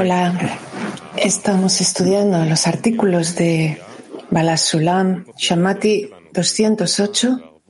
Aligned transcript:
Hola, 0.00 0.58
estamos 1.18 1.82
estudiando 1.82 2.42
los 2.46 2.66
artículos 2.66 3.36
de 3.36 3.78
Balasulam 4.30 5.26
Shamati 5.36 6.08
208, 6.32 7.60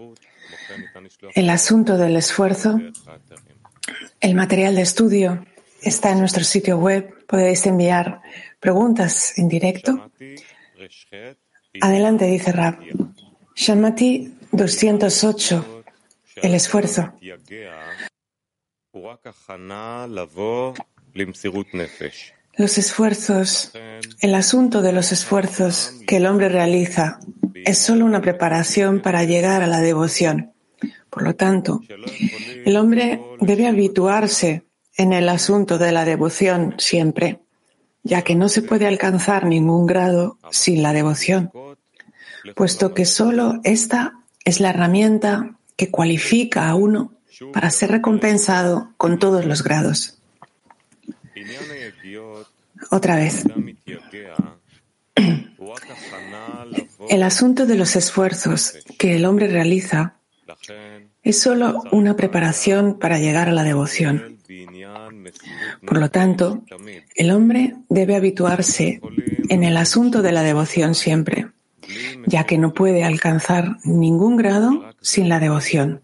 el 1.35 1.51
asunto 1.51 1.99
del 1.99 2.17
esfuerzo. 2.17 2.79
El 4.21 4.37
material 4.37 4.77
de 4.77 4.83
estudio 4.83 5.45
está 5.83 6.13
en 6.13 6.21
nuestro 6.21 6.45
sitio 6.45 6.79
web. 6.79 7.27
Podéis 7.27 7.67
enviar 7.67 8.23
preguntas 8.61 9.37
en 9.37 9.49
directo. 9.49 10.13
Adelante, 11.81 12.27
dice 12.27 12.53
Rab. 12.53 12.79
Shamati 13.57 14.33
208, 14.53 15.83
el 16.37 16.55
esfuerzo. 16.55 17.13
Los 22.57 22.79
esfuerzos, 22.79 23.73
el 24.21 24.35
asunto 24.35 24.81
de 24.81 24.93
los 24.93 25.13
esfuerzos 25.13 25.93
que 26.07 26.17
el 26.17 26.27
hombre 26.27 26.49
realiza 26.49 27.19
es 27.55 27.79
solo 27.79 28.07
una 28.07 28.23
preparación 28.23 29.03
para 29.03 29.25
llegar 29.25 29.63
a 29.63 29.67
la 29.67 29.81
devoción. 29.81 30.53
Por 31.11 31.23
lo 31.23 31.37
tanto, 31.37 31.83
el 32.65 32.77
hombre 32.77 33.21
debe 33.41 33.67
habituarse 33.67 34.65
en 34.97 35.13
el 35.13 35.29
asunto 35.29 35.77
de 35.77 35.93
la 35.93 36.07
devoción 36.07 36.75
siempre, 36.79 37.41
ya 38.03 38.23
que 38.23 38.35
no 38.35 38.49
se 38.49 38.63
puede 38.63 38.87
alcanzar 38.87 39.45
ningún 39.45 39.87
grado 39.87 40.39
sin 40.51 40.83
la 40.83 40.95
devoción, 40.95 41.53
puesto 42.55 42.95
que 42.95 43.05
solo 43.05 43.61
esta 43.65 44.15
es 44.45 44.61
la 44.61 44.71
herramienta 44.71 45.59
que 45.77 45.91
cualifica 45.91 46.69
a 46.69 46.75
uno 46.75 47.16
para 47.53 47.71
ser 47.71 47.91
recompensado 47.91 48.93
con 48.97 49.19
todos 49.19 49.45
los 49.45 49.63
grados. 49.63 50.19
Otra 52.91 53.17
vez. 53.17 53.45
El 57.09 57.23
asunto 57.23 57.67
de 57.67 57.75
los 57.75 57.97
esfuerzos 57.97 58.79
que 58.99 59.17
el 59.17 59.25
hombre 59.25 59.49
realiza 59.49 60.17
es 61.23 61.41
solo 61.41 61.83
una 61.91 62.17
preparación 62.17 62.99
para 62.99 63.19
llegar 63.19 63.49
a 63.49 63.53
la 63.53 63.65
devoción. 63.65 64.39
Por 65.87 65.99
lo 65.99 66.11
tanto, 66.11 66.63
el 67.15 67.31
hombre 67.31 67.77
debe 67.89 68.17
habituarse 68.17 69.01
en 69.49 69.65
el 69.65 69.77
asunto 69.77 70.23
de 70.23 70.33
la 70.33 70.43
devoción 70.43 70.95
siempre, 70.95 71.49
ya 72.27 72.45
que 72.45 72.59
no 72.59 72.75
puede 72.75 73.03
alcanzar 73.05 73.79
ningún 73.85 74.37
grado 74.37 74.95
sin 75.01 75.29
la 75.29 75.41
devoción 75.41 76.03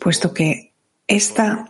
puesto 0.00 0.34
que 0.34 0.72
esta, 1.06 1.66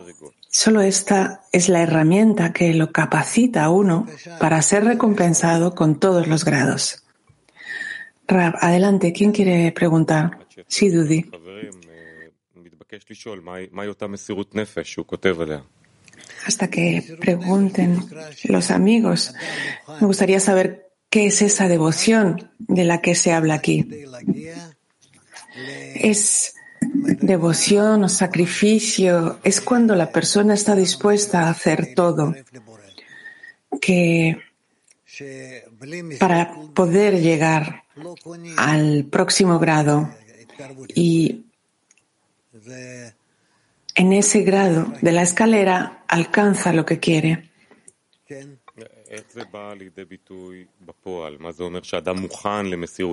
solo 0.49 0.81
esta 0.81 1.43
es 1.51 1.69
la 1.69 1.81
herramienta 1.81 2.53
que 2.53 2.73
lo 2.73 2.91
capacita 2.91 3.63
a 3.63 3.69
uno 3.69 4.05
para 4.39 4.61
ser 4.61 4.83
recompensado 4.83 5.75
con 5.75 5.99
todos 5.99 6.27
los 6.27 6.45
grados. 6.45 7.03
Rab, 8.27 8.55
adelante, 8.61 9.11
¿quién 9.13 9.31
quiere 9.31 9.71
preguntar? 9.71 10.45
Sí, 10.67 10.89
Dudi. 10.89 11.25
Hasta 16.45 16.69
que 16.69 17.17
pregunten 17.19 17.99
los 18.45 18.71
amigos, 18.71 19.33
me 19.99 20.07
gustaría 20.07 20.39
saber 20.39 20.91
qué 21.09 21.27
es 21.27 21.41
esa 21.41 21.67
devoción 21.67 22.51
de 22.59 22.83
la 22.83 23.01
que 23.01 23.15
se 23.15 23.31
habla 23.31 23.55
aquí. 23.55 23.87
Es 25.95 26.55
Devoción 27.21 28.03
o 28.03 28.09
sacrificio 28.09 29.39
es 29.43 29.61
cuando 29.61 29.95
la 29.95 30.11
persona 30.11 30.53
está 30.53 30.75
dispuesta 30.75 31.41
a 31.41 31.49
hacer 31.49 31.93
todo 31.95 32.35
que 33.81 34.37
para 36.19 36.53
poder 36.73 37.21
llegar 37.21 37.83
al 38.57 39.05
próximo 39.05 39.59
grado 39.59 40.09
y 40.95 41.45
en 43.95 44.13
ese 44.13 44.41
grado 44.41 44.93
de 45.01 45.11
la 45.11 45.23
escalera 45.23 46.03
alcanza 46.07 46.73
lo 46.73 46.85
que 46.85 46.99
quiere. 46.99 47.48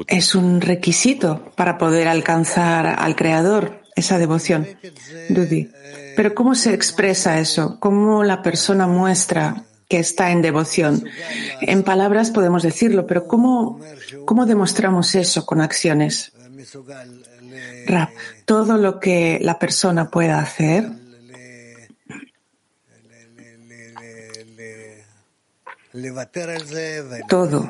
Es 0.09 0.35
un 0.35 0.61
requisito 0.61 1.51
para 1.57 1.79
poder 1.79 2.07
alcanzar 2.07 2.87
al 2.87 3.17
Creador 3.17 3.81
esa 3.95 4.19
devoción. 4.19 4.67
Dudi. 5.31 5.71
Pero 6.15 6.35
¿cómo 6.35 6.55
se 6.55 6.75
expresa 6.75 7.41
eso? 7.41 7.79
¿Cómo 7.81 8.23
la 8.25 8.43
persona 8.43 8.87
muestra 8.87 9.65
que 9.89 9.99
está 9.99 10.33
en 10.33 10.43
devoción? 10.43 11.05
En 11.63 11.83
palabras 11.83 12.31
podemos 12.31 12.63
decirlo, 12.63 13.07
pero 13.07 13.27
¿cómo, 13.27 13.81
cómo 14.27 14.45
demostramos 14.45 15.15
eso 15.15 15.47
con 15.47 15.63
acciones? 15.63 16.33
Rap, 17.87 18.11
todo 18.45 18.77
lo 18.77 19.01
que 19.01 19.39
la 19.41 19.59
persona 19.59 20.11
pueda 20.11 20.41
hacer 20.41 20.91
todo 27.29 27.69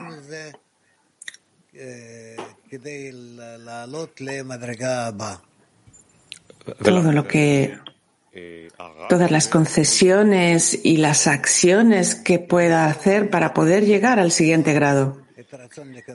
todo 6.83 7.13
lo 7.13 7.27
que 7.27 7.79
todas 9.09 9.31
las 9.31 9.49
concesiones 9.49 10.79
y 10.85 10.99
las 10.99 11.27
acciones 11.27 12.15
que 12.15 12.39
pueda 12.39 12.87
hacer 12.87 13.31
para 13.31 13.55
poder 13.55 13.85
llegar 13.85 14.19
al 14.19 14.33
siguiente 14.33 14.73
grado. 14.73 15.23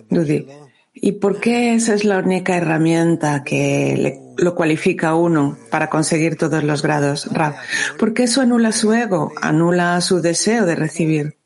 Dudi, 0.09 0.45
¿y 0.93 1.13
por 1.13 1.39
qué 1.39 1.73
esa 1.73 1.93
es 1.93 2.03
la 2.03 2.19
única 2.19 2.57
herramienta 2.57 3.43
que 3.43 4.19
lo 4.37 4.55
cualifica 4.55 5.09
a 5.09 5.15
uno 5.15 5.57
para 5.69 5.89
conseguir 5.89 6.35
todos 6.35 6.63
los 6.63 6.81
grados? 6.81 7.29
porque 7.97 8.23
eso 8.23 8.41
anula 8.41 8.71
su 8.71 8.93
ego, 8.93 9.31
anula 9.41 9.99
su 10.01 10.21
deseo 10.21 10.65
de 10.65 10.75
recibir. 10.75 11.40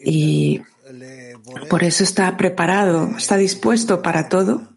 Y 0.00 0.60
por 1.68 1.84
eso 1.84 2.04
está 2.04 2.36
preparado, 2.36 3.16
está 3.16 3.36
dispuesto 3.36 4.02
para 4.02 4.28
todo, 4.28 4.68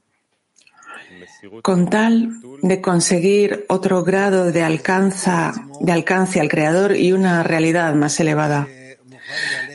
con 1.61 1.89
tal 1.89 2.41
de 2.61 2.81
conseguir 2.81 3.65
otro 3.69 4.03
grado 4.03 4.51
de, 4.51 4.63
alcanza, 4.63 5.53
de 5.81 5.91
alcance 5.91 6.39
al 6.39 6.49
Creador 6.49 6.95
y 6.95 7.11
una 7.11 7.43
realidad 7.43 7.93
más 7.95 8.19
elevada. 8.19 8.67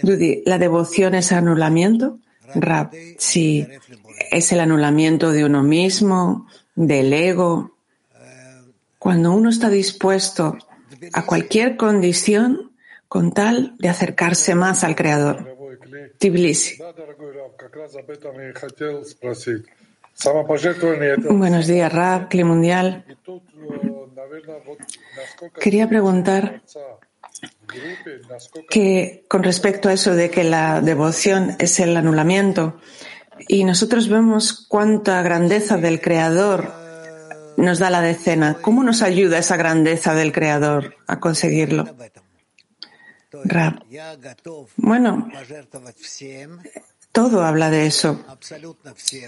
Judy, 0.03 0.43
¿la 0.47 0.59
devoción 0.59 1.15
es 1.15 1.33
anulamiento? 1.33 2.19
Rab, 2.55 2.91
sí, 3.19 3.67
es 4.31 4.53
el 4.53 4.61
anulamiento 4.61 5.31
de 5.31 5.45
uno 5.45 5.63
mismo, 5.63 6.47
del 6.75 7.13
ego. 7.13 7.77
Cuando 8.99 9.33
uno 9.33 9.51
está 9.51 9.71
dispuesto 9.71 10.57
a 11.13 11.27
cualquier 11.27 11.77
condición 11.77 12.70
con 13.11 13.33
tal 13.33 13.75
de 13.81 13.89
acercarse 13.89 14.55
más 14.55 14.85
al 14.85 14.95
Creador. 14.95 15.57
Tbilisi. 16.17 16.81
Buenos 21.29 21.67
días, 21.67 21.93
Rab, 21.93 22.29
Cli 22.29 22.45
Mundial. 22.45 23.05
Quería 25.61 25.89
preguntar 25.89 26.63
que 28.71 29.25
con 29.27 29.43
respecto 29.43 29.89
a 29.89 29.93
eso 29.93 30.15
de 30.15 30.31
que 30.31 30.45
la 30.45 30.81
devoción 30.81 31.57
es 31.59 31.81
el 31.81 31.97
anulamiento 31.97 32.79
y 33.49 33.65
nosotros 33.65 34.09
vemos 34.09 34.67
cuánta 34.69 35.21
grandeza 35.23 35.79
del 35.79 36.01
Creador 36.01 36.73
nos 37.57 37.81
da 37.81 37.91
la 37.91 38.03
decena, 38.03 38.59
¿cómo 38.63 38.85
nos 38.85 39.03
ayuda 39.03 39.39
esa 39.39 39.57
grandeza 39.57 40.15
del 40.15 40.31
Creador 40.31 40.95
a 41.09 41.19
conseguirlo? 41.19 41.87
Bueno, 44.77 45.29
todo 47.13 47.43
habla 47.43 47.71
de 47.71 47.87
eso. 47.87 48.25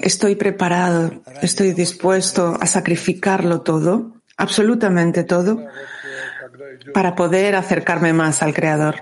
Estoy 0.01 0.37
preparado, 0.37 1.23
estoy 1.41 1.73
dispuesto 1.73 2.57
a 2.61 2.67
sacrificarlo 2.67 3.61
todo, 3.63 4.23
absolutamente 4.37 5.25
todo, 5.25 5.67
para 6.93 7.15
poder 7.15 7.55
acercarme 7.57 8.13
más 8.13 8.43
al 8.43 8.55
Creador. 8.55 8.97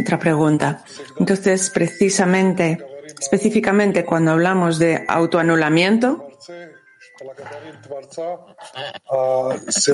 Otra 0.00 0.18
pregunta. 0.18 0.84
Entonces, 1.18 1.70
precisamente, 1.70 2.84
específicamente 3.18 4.04
cuando 4.04 4.32
hablamos 4.32 4.78
de 4.78 5.04
autoanulamiento, 5.08 6.28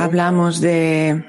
Hablamos 0.00 0.60
de 0.60 1.24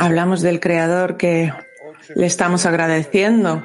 hablamos 0.00 0.42
del 0.42 0.60
creador 0.60 1.16
que 1.16 1.52
le 2.14 2.26
estamos 2.26 2.66
agradeciendo. 2.66 3.64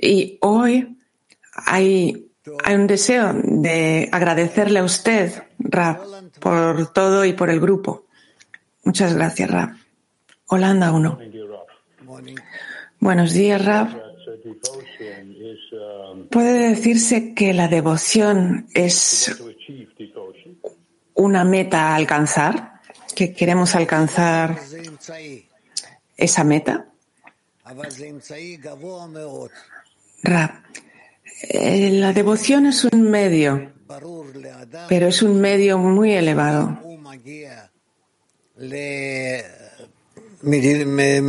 Y 0.00 0.38
hoy 0.42 0.98
hay 1.66 2.28
hay 2.64 2.74
un 2.74 2.86
deseo 2.86 3.32
de 3.34 4.08
agradecerle 4.12 4.78
a 4.78 4.84
usted, 4.84 5.42
Rab, 5.58 6.00
por 6.40 6.92
todo 6.92 7.24
y 7.24 7.32
por 7.32 7.50
el 7.50 7.60
grupo. 7.60 8.06
Muchas 8.84 9.14
gracias, 9.14 9.50
Rab. 9.50 9.70
Holanda 10.46 10.92
1. 10.92 11.18
Buenos 13.00 13.32
días, 13.32 13.64
Rab. 13.64 13.88
Puede 16.30 16.70
decirse 16.70 17.34
que 17.34 17.52
la 17.52 17.68
devoción 17.68 18.66
es 18.74 19.34
una 21.14 21.44
meta 21.44 21.88
a 21.88 21.96
alcanzar, 21.96 22.80
que 23.14 23.32
queremos 23.32 23.74
alcanzar 23.74 24.58
esa 26.16 26.44
meta. 26.44 26.86
Eh, 31.42 31.90
la 31.92 32.12
devoción 32.12 32.66
es 32.66 32.84
un 32.84 33.02
medio, 33.10 33.72
pero 34.88 35.08
es 35.08 35.22
un 35.22 35.40
medio 35.40 35.78
muy 35.78 36.12
elevado. 36.12 36.78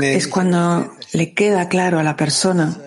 Es 0.01 0.27
cuando 0.27 0.93
le 1.13 1.33
queda 1.33 1.69
claro 1.69 1.99
a 1.99 2.03
la 2.03 2.15
persona, 2.15 2.77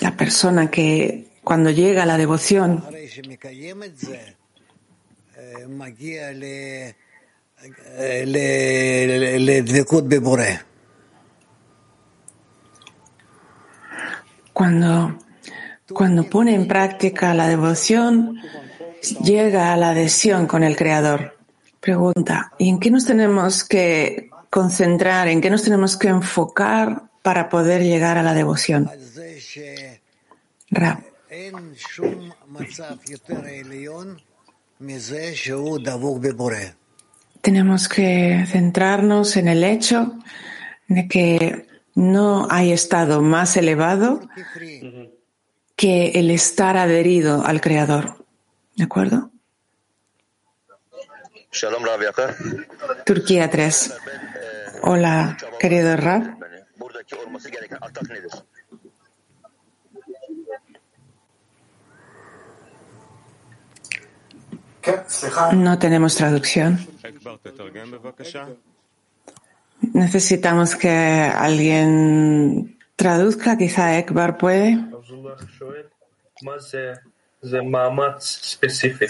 la 0.00 0.16
persona 0.16 0.70
que 0.70 1.28
cuando 1.42 1.70
llega 1.70 2.02
a 2.02 2.06
la 2.06 2.18
devoción, 2.18 2.84
cuando, 14.52 15.18
cuando 15.92 16.24
pone 16.24 16.54
en 16.54 16.66
práctica 16.66 17.34
la 17.34 17.48
devoción, 17.48 18.40
llega 19.22 19.72
a 19.72 19.76
la 19.76 19.90
adhesión 19.90 20.46
con 20.46 20.64
el 20.64 20.76
Creador. 20.76 21.36
Pregunta, 21.80 22.52
¿y 22.58 22.68
en 22.68 22.80
qué 22.80 22.90
nos 22.90 23.04
tenemos 23.04 23.62
que 23.62 24.30
concentrar, 24.50 25.28
en 25.28 25.40
qué 25.40 25.50
nos 25.50 25.62
tenemos 25.62 25.96
que 25.96 26.08
enfocar 26.08 27.05
para 27.26 27.48
poder 27.48 27.82
llegar 27.82 28.18
a 28.18 28.22
la 28.22 28.34
devoción? 28.34 28.88
Ra. 30.70 31.00
Tenemos 37.40 37.88
que 37.88 38.44
centrarnos 38.46 39.36
en 39.36 39.48
el 39.48 39.64
hecho 39.64 40.14
de 40.86 41.08
que 41.08 41.66
no 41.96 42.46
hay 42.48 42.70
estado 42.70 43.20
más 43.22 43.56
elevado 43.56 44.20
que 45.74 46.10
el 46.10 46.30
estar 46.30 46.76
adherido 46.76 47.44
al 47.44 47.60
Creador. 47.60 48.24
¿De 48.76 48.84
acuerdo? 48.84 49.32
Turquía 53.04 53.50
3. 53.50 53.94
Hola, 54.82 55.36
querido 55.58 55.96
Rab. 55.96 56.45
No 65.52 65.78
tenemos 65.78 66.14
traducción. 66.14 66.78
Necesitamos 69.92 70.76
que 70.76 70.88
alguien 70.88 72.78
traduzca, 72.94 73.58
quizá 73.58 73.98
Ekbar 73.98 74.38
puede. 74.38 74.78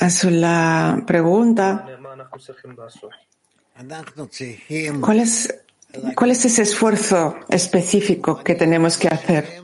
A 0.01 0.11
su 0.11 0.31
la 0.31 1.03
pregunta, 1.07 1.87
¿cuál 5.01 5.21
es, 5.21 5.55
¿cuál 6.15 6.31
es 6.31 6.45
ese 6.45 6.63
esfuerzo 6.63 7.37
específico 7.49 8.43
que 8.43 8.55
tenemos 8.55 8.97
que 8.97 9.09
hacer? 9.09 9.63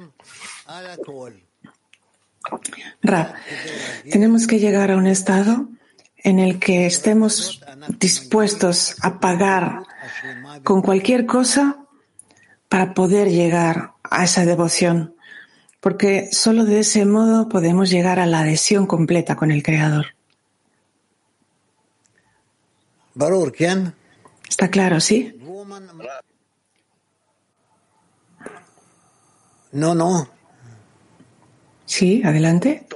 Ra, 3.02 3.34
tenemos 4.10 4.46
que 4.46 4.58
llegar 4.58 4.90
a 4.90 4.96
un 4.96 5.06
estado 5.06 5.68
en 6.16 6.38
el 6.38 6.58
que 6.58 6.86
estemos 6.86 7.62
dispuestos 7.98 8.96
a 9.00 9.20
pagar 9.20 9.82
con 10.62 10.82
cualquier 10.82 11.26
cosa 11.26 11.78
para 12.68 12.94
poder 12.94 13.28
llegar 13.28 13.92
a 14.02 14.24
esa 14.24 14.44
devoción, 14.44 15.14
porque 15.80 16.28
solo 16.32 16.64
de 16.64 16.80
ese 16.80 17.04
modo 17.04 17.48
podemos 17.48 17.90
llegar 17.90 18.18
a 18.18 18.26
la 18.26 18.40
adhesión 18.40 18.86
completa 18.86 19.36
con 19.36 19.50
el 19.50 19.62
Creador. 19.62 20.06
¿Está 24.48 24.70
claro, 24.70 25.00
sí? 25.00 25.34
No, 29.72 29.94
no. 29.94 30.28
Sí, 31.86 32.22
adelante. 32.24 32.86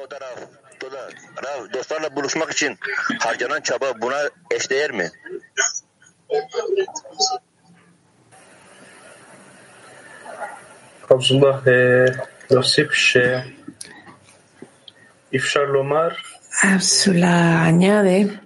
Absula 16.63 17.65
añade, 17.65 18.41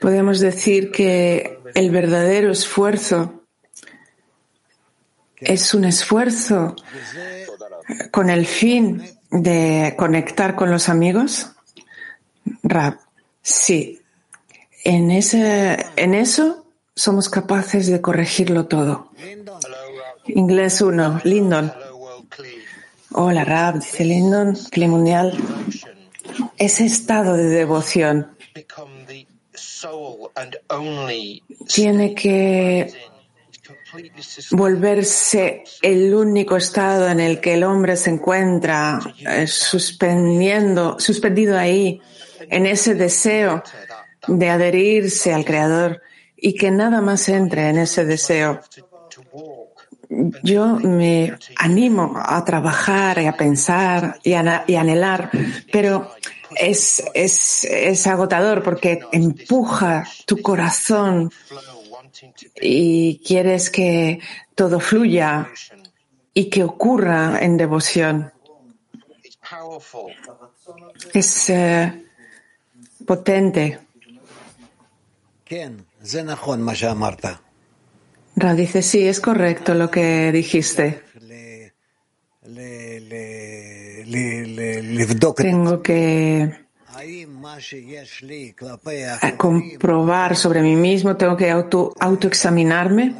podemos 0.00 0.38
decir 0.40 0.90
que 0.92 1.58
el 1.74 1.90
verdadero 1.90 2.52
esfuerzo 2.52 3.42
es 5.36 5.74
un 5.74 5.84
esfuerzo 5.84 6.76
con 8.10 8.30
el 8.30 8.46
fin 8.46 9.02
de 9.30 9.94
conectar 9.96 10.54
con 10.54 10.70
los 10.70 10.88
amigos. 10.88 11.52
Rab, 12.62 12.98
sí, 13.42 14.00
en, 14.84 15.10
ese, 15.10 15.86
en 15.96 16.14
eso 16.14 16.66
somos 16.94 17.28
capaces 17.28 17.88
de 17.88 18.00
corregirlo 18.00 18.66
todo. 18.66 19.10
Inglés 20.26 20.80
1, 20.80 21.22
Lyndon. 21.24 21.72
Hola, 23.12 23.44
Rab, 23.44 23.80
dice 23.80 24.04
Lyndon, 24.04 24.56
Clima 24.70 24.96
Mundial. 24.96 25.36
Ese 26.56 26.84
estado 26.84 27.36
de 27.36 27.46
devoción 27.46 28.36
tiene 31.66 32.14
que 32.14 32.92
volverse 34.52 35.64
el 35.82 36.14
único 36.14 36.56
estado 36.56 37.08
en 37.08 37.20
el 37.20 37.40
que 37.40 37.54
el 37.54 37.64
hombre 37.64 37.96
se 37.96 38.10
encuentra 38.10 38.98
eh, 39.20 39.46
suspendiendo, 39.46 40.98
suspendido 40.98 41.58
ahí 41.58 42.00
en 42.50 42.66
ese 42.66 42.94
deseo 42.94 43.62
de 44.26 44.50
adherirse 44.50 45.32
al 45.32 45.44
Creador 45.44 46.02
y 46.36 46.54
que 46.54 46.70
nada 46.70 47.00
más 47.00 47.28
entre 47.28 47.68
en 47.68 47.78
ese 47.78 48.04
deseo. 48.04 48.60
Yo 50.42 50.76
me 50.76 51.36
animo 51.56 52.14
a 52.16 52.42
trabajar 52.44 53.18
y 53.18 53.26
a 53.26 53.36
pensar 53.36 54.18
y 54.22 54.32
a, 54.32 54.64
anhelar, 54.66 55.30
pero 55.70 56.10
es, 56.56 57.02
es, 57.14 57.64
es 57.64 58.06
agotador 58.06 58.62
porque 58.62 59.00
empuja 59.12 60.06
tu 60.26 60.40
corazón 60.42 61.30
y 62.60 63.20
quieres 63.24 63.70
que 63.70 64.20
todo 64.54 64.80
fluya 64.80 65.48
y 66.34 66.50
que 66.50 66.64
ocurra 66.64 67.38
en 67.40 67.56
devoción. 67.56 68.32
Es 71.14 71.50
eh, 71.50 72.04
potente. 73.06 73.78
Ra 78.36 78.54
dice, 78.54 78.82
sí, 78.82 79.08
es 79.08 79.20
correcto 79.20 79.74
lo 79.74 79.90
que 79.90 80.30
dijiste. 80.30 81.02
Tengo 85.36 85.82
que 85.82 86.66
comprobar 89.36 90.36
sobre 90.36 90.62
mí 90.62 90.76
mismo, 90.76 91.16
tengo 91.16 91.36
que 91.36 91.50
auto, 91.50 91.94
autoexaminarme. 92.00 93.14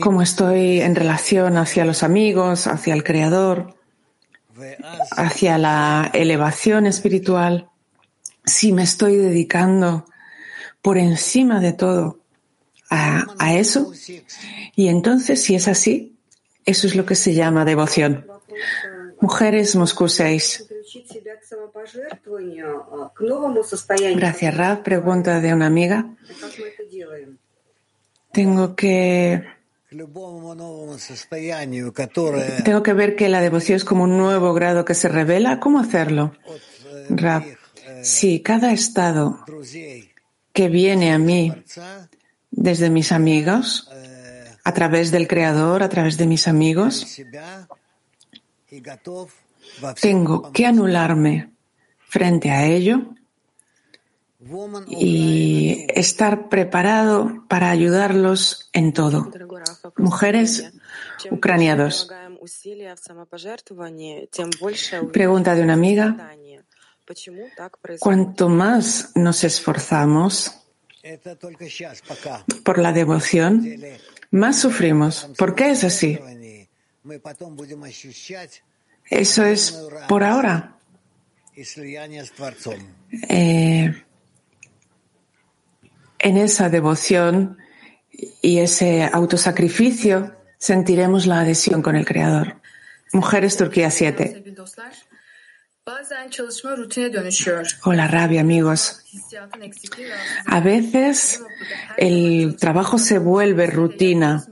cómo 0.00 0.22
estoy 0.22 0.80
en 0.80 0.94
relación 0.94 1.56
hacia 1.56 1.84
los 1.84 2.02
amigos, 2.02 2.66
hacia 2.66 2.94
el 2.94 3.04
Creador, 3.04 3.74
hacia 5.10 5.58
la 5.58 6.10
elevación 6.14 6.86
espiritual, 6.86 7.68
si 8.46 8.72
me 8.72 8.82
estoy 8.82 9.16
dedicando 9.16 10.06
por 10.80 10.96
encima 10.96 11.60
de 11.60 11.72
todo 11.72 12.20
a, 12.88 13.26
a 13.38 13.54
eso. 13.54 13.92
Y 14.76 14.88
entonces, 14.88 15.42
si 15.42 15.54
es 15.54 15.68
así, 15.68 16.14
Eso 16.66 16.86
es 16.86 16.94
lo 16.94 17.04
que 17.04 17.14
se 17.14 17.34
llama 17.34 17.64
devoción. 17.64 18.26
Mujeres 19.20 19.76
Moscú 19.76 20.08
6. 20.08 20.68
Gracias, 24.16 24.56
Rab. 24.56 24.82
Pregunta 24.82 25.40
de 25.40 25.54
una 25.54 25.66
amiga. 25.66 26.06
Tengo 28.32 28.74
que 28.74 29.42
tengo 32.64 32.82
que 32.82 32.92
ver 32.92 33.14
que 33.14 33.28
la 33.28 33.40
devoción 33.40 33.76
es 33.76 33.84
como 33.84 34.04
un 34.04 34.18
nuevo 34.18 34.52
grado 34.52 34.84
que 34.84 34.94
se 34.94 35.08
revela. 35.08 35.60
¿Cómo 35.60 35.78
hacerlo? 35.78 36.34
Rab, 37.10 37.44
si 38.02 38.40
cada 38.40 38.72
estado 38.72 39.44
que 40.52 40.68
viene 40.68 41.12
a 41.12 41.18
mí 41.18 41.52
desde 42.50 42.90
mis 42.90 43.12
amigos, 43.12 43.88
a 44.64 44.72
través 44.72 45.10
del 45.10 45.28
Creador, 45.28 45.82
a 45.82 45.88
través 45.88 46.16
de 46.16 46.26
mis 46.26 46.48
amigos, 46.48 47.20
tengo 50.00 50.52
que 50.52 50.66
anularme 50.66 51.50
frente 52.08 52.50
a 52.50 52.66
ello 52.66 53.14
y 54.88 55.86
estar 55.94 56.48
preparado 56.48 57.44
para 57.48 57.70
ayudarlos 57.70 58.68
en 58.72 58.92
todo. 58.92 59.30
Mujeres 59.96 60.72
ucranianos. 61.30 62.08
Pregunta 65.12 65.54
de 65.54 65.62
una 65.62 65.72
amiga. 65.72 66.30
Cuanto 68.00 68.48
más 68.48 69.12
nos 69.14 69.44
esforzamos 69.44 70.60
por 72.64 72.78
la 72.78 72.92
devoción, 72.92 73.64
más 74.30 74.60
sufrimos. 74.60 75.30
¿Por 75.36 75.54
qué 75.54 75.70
es 75.70 75.84
así? 75.84 76.18
Eso 79.10 79.44
es 79.44 79.72
por 80.08 80.24
ahora. 80.24 80.78
Eh, 83.28 84.04
en 86.18 86.36
esa 86.36 86.68
devoción 86.70 87.58
y 88.40 88.58
ese 88.58 89.04
autosacrificio 89.04 90.34
sentiremos 90.58 91.26
la 91.26 91.40
adhesión 91.40 91.82
con 91.82 91.96
el 91.96 92.06
Creador. 92.06 92.60
Mujeres 93.12 93.56
Turquía 93.56 93.90
7. 93.90 94.42
Hola, 97.84 98.08
rabia, 98.08 98.40
amigos. 98.40 99.04
A 100.46 100.60
veces 100.60 101.42
el 101.98 102.56
trabajo 102.56 102.96
se 102.98 103.18
vuelve 103.18 103.66
rutina. 103.66 104.46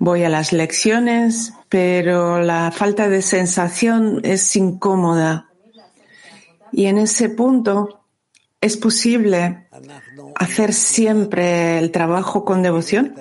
Voy 0.00 0.24
a 0.24 0.30
las 0.30 0.54
lecciones, 0.54 1.52
pero 1.68 2.40
la 2.40 2.72
falta 2.72 3.08
de 3.10 3.20
sensación 3.20 4.22
es 4.24 4.56
incómoda. 4.56 5.50
Y 6.72 6.86
en 6.86 6.96
ese 6.96 7.28
punto 7.28 8.00
es 8.62 8.78
posible 8.78 9.68
hacer 10.36 10.72
siempre 10.72 11.78
el 11.78 11.90
trabajo 11.90 12.46
con 12.46 12.62
devoción. 12.62 13.14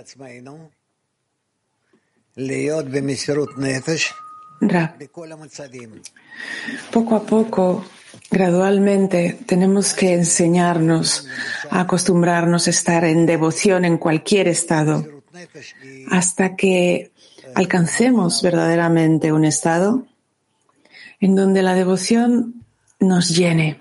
Poco 6.92 7.16
a 7.16 7.24
poco, 7.24 7.86
gradualmente, 8.32 9.38
tenemos 9.46 9.94
que 9.94 10.14
enseñarnos 10.14 11.28
a 11.70 11.82
acostumbrarnos 11.82 12.68
a 12.68 12.70
estar 12.70 13.04
en 13.04 13.26
devoción 13.26 13.84
en 13.84 13.98
cualquier 13.98 14.48
estado, 14.48 15.19
hasta 16.11 16.57
que 16.57 17.13
alcancemos 17.55 18.43
verdaderamente 18.43 19.33
un 19.33 19.45
estado 19.45 20.07
en 21.21 21.35
donde 21.37 21.63
la 21.63 21.75
devoción 21.75 22.65
nos 23.01 23.29
llene. 23.31 23.81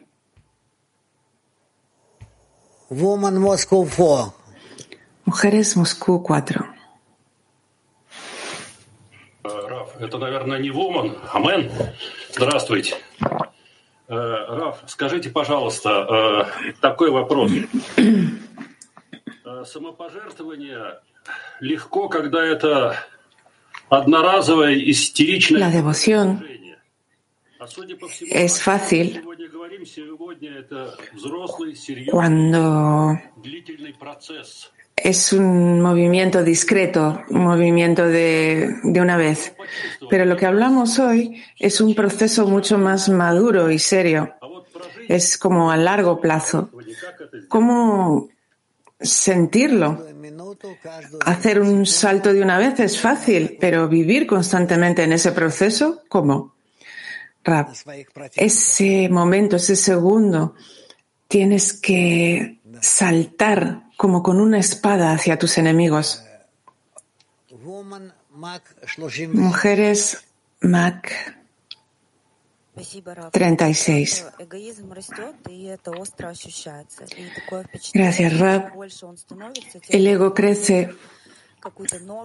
Mujeres 5.25 5.77
Moscú 5.77 6.22
4. 6.24 6.74
это, 10.00 10.18
наверное, 10.18 10.60
не 10.60 10.70
Вуман, 10.70 11.18
Амен. 11.32 11.72
Здравствуйте. 12.32 12.96
Э, 14.08 14.46
Раф, 14.50 14.84
скажите, 14.88 15.30
пожалуйста, 15.30 16.46
э, 16.60 16.74
такой 16.82 17.10
вопрос. 17.10 17.51
Э, 19.46 19.65
самопожертвование 19.65 21.00
легко, 21.60 22.10
когда 22.10 22.46
это 22.46 23.06
одноразовое 23.89 24.75
истеричное 24.75 25.62
La 25.62 25.70
devoción 25.70 26.46
es 28.30 28.62
fácil 28.62 29.24
cuando 32.12 33.18
es 34.96 35.34
un 35.34 35.82
movimiento 35.82 36.44
discreto, 36.44 37.24
un 37.30 37.44
movimiento 37.44 38.06
de, 38.06 38.75
de, 38.84 39.01
una 39.01 39.18
vez. 39.18 39.56
Pero 40.10 40.25
lo 40.25 40.36
que 40.36 40.46
hablamos 40.46 41.00
hoy 41.00 41.42
es 41.58 41.82
un 41.82 41.96
proceso 41.96 42.48
mucho 42.48 42.77
más 42.77 43.10
maduro 43.10 43.72
y 43.72 43.80
serio. 43.80 44.36
Es 45.08 45.38
como 45.38 45.72
a 45.72 45.77
largo 45.77 46.20
plazo. 46.20 46.70
¿Cómo 47.48 48.30
sentirlo? 49.00 50.06
Hacer 51.25 51.61
un 51.61 51.87
salto 51.87 52.33
de 52.33 52.43
una 52.43 52.59
vez 52.59 52.81
es 52.81 53.00
fácil, 53.00 53.57
pero 53.61 53.88
vivir 53.88 54.27
constantemente 54.27 55.05
en 55.05 55.12
ese 55.12 55.33
proceso, 55.33 56.03
¿cómo? 56.09 56.55
ese 58.35 59.09
momento, 59.09 59.57
ese 59.57 59.77
segundo, 59.77 60.55
tienes 61.29 61.73
que 61.73 62.61
saltar 62.81 63.85
como 63.97 64.23
con 64.23 64.41
una 64.41 64.59
espada 64.59 65.12
hacia 65.12 65.38
tus 65.38 65.59
enemigos. 65.59 66.25
Mujeres 69.33 70.25
Mac 70.61 71.38
36. 73.32 74.26
Gracias, 77.94 78.38
Rab. 78.38 78.73
El 79.88 80.06
ego 80.06 80.35
crece 80.35 80.90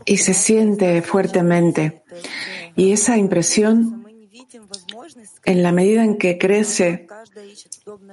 y 0.05 0.17
se 0.17 0.33
siente 0.33 1.01
fuertemente. 1.01 2.03
Y 2.75 2.91
esa 2.91 3.17
impresión 3.17 4.03
en 5.45 5.63
la 5.63 5.71
medida 5.71 6.03
en 6.03 6.17
que 6.17 6.37
crece, 6.37 7.07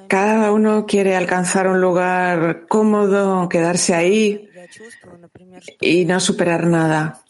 cada 0.08 0.52
uno 0.52 0.86
quiere 0.86 1.16
alcanzar 1.16 1.68
un 1.68 1.80
lugar 1.80 2.66
cómodo, 2.68 3.48
quedarse 3.48 3.94
ahí 3.94 4.48
y 5.80 6.04
no 6.04 6.20
superar 6.20 6.66
nada. 6.66 7.22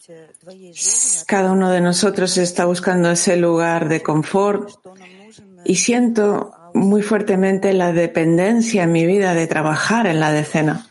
Cada 1.27 1.51
uno 1.51 1.71
de 1.71 1.81
nosotros 1.81 2.37
está 2.37 2.65
buscando 2.65 3.11
ese 3.11 3.37
lugar 3.37 3.89
de 3.89 4.01
confort 4.01 4.69
y 5.63 5.75
siento 5.75 6.53
muy 6.73 7.01
fuertemente 7.01 7.73
la 7.73 7.91
dependencia 7.91 8.83
en 8.83 8.91
mi 8.91 9.05
vida 9.05 9.33
de 9.33 9.47
trabajar 9.47 10.07
en 10.07 10.19
la 10.19 10.31
decena. 10.31 10.87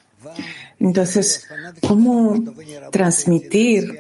Entonces, 0.79 1.47
¿cómo 1.87 2.43
transmitir 2.91 3.99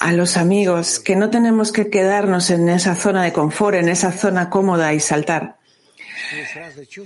a 0.00 0.12
los 0.12 0.38
amigos 0.38 0.98
que 0.98 1.14
no 1.14 1.28
tenemos 1.28 1.72
que 1.72 1.90
quedarnos 1.90 2.50
en 2.50 2.68
esa 2.70 2.94
zona 2.96 3.22
de 3.22 3.34
confort, 3.34 3.76
en 3.76 3.90
esa 3.90 4.10
zona 4.10 4.48
cómoda 4.48 4.94
y 4.94 5.00
saltar. 5.00 5.59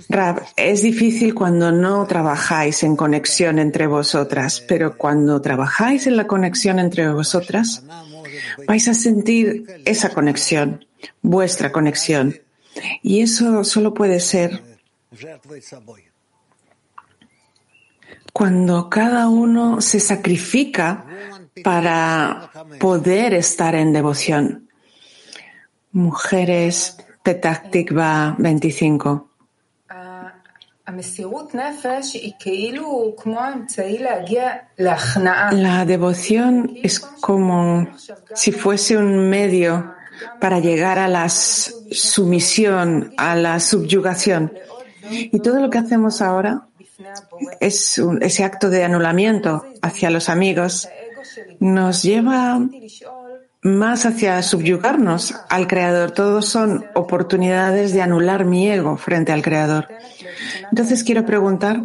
Rab, 0.09 0.45
es 0.55 0.81
difícil 0.81 1.33
cuando 1.33 1.71
no 1.71 2.05
trabajáis 2.05 2.83
en 2.83 2.95
conexión 2.95 3.59
entre 3.59 3.87
vosotras, 3.87 4.61
pero 4.67 4.97
cuando 4.97 5.41
trabajáis 5.41 6.07
en 6.07 6.17
la 6.17 6.27
conexión 6.27 6.79
entre 6.79 7.09
vosotras, 7.09 7.83
vais 8.67 8.87
a 8.87 8.93
sentir 8.93 9.65
esa 9.85 10.09
conexión, 10.09 10.85
vuestra 11.21 11.71
conexión. 11.71 12.39
Y 13.01 13.21
eso 13.21 13.63
solo 13.63 13.93
puede 13.93 14.19
ser 14.19 14.61
cuando 18.35 18.89
cada 18.89 19.29
uno 19.29 19.79
se 19.79 20.01
sacrifica 20.01 21.05
para 21.63 22.51
poder 22.81 23.33
estar 23.33 23.75
en 23.75 23.93
devoción. 23.93 24.69
Mujeres, 25.93 26.97
Petah 27.25 27.63
25. 28.37 29.29
La 35.51 35.85
devoción 35.85 36.77
es 36.83 36.99
como 36.99 37.87
si 38.35 38.51
fuese 38.51 38.95
un 38.95 39.27
medio 39.27 39.95
para 40.39 40.59
llegar 40.59 40.99
a 40.99 41.07
la 41.07 41.27
sumisión, 41.27 43.11
a 43.17 43.35
la 43.35 43.59
subyugación. 43.59 44.53
Y 45.09 45.39
todo 45.39 45.59
lo 45.59 45.71
que 45.71 45.79
hacemos 45.79 46.21
ahora 46.21 46.67
es 47.59 47.99
ese 48.21 48.43
acto 48.43 48.69
de 48.69 48.83
anulamiento 48.83 49.65
hacia 49.81 50.11
los 50.11 50.29
amigos 50.29 50.87
nos 51.59 52.03
lleva 52.03 52.59
más 53.65 54.05
hacia 54.05 54.43
subyugarnos 54.43 55.33
al 55.49 55.65
Creador. 55.67 56.11
Todos 56.11 56.47
son 56.47 56.85
oportunidades 56.93 57.93
de 57.93 58.03
anular 58.03 58.45
mi 58.45 58.69
ego 58.69 58.95
frente 58.95 59.31
al 59.31 59.41
Creador. 59.41 59.87
Entonces 60.69 61.03
quiero 61.03 61.25
preguntar, 61.25 61.81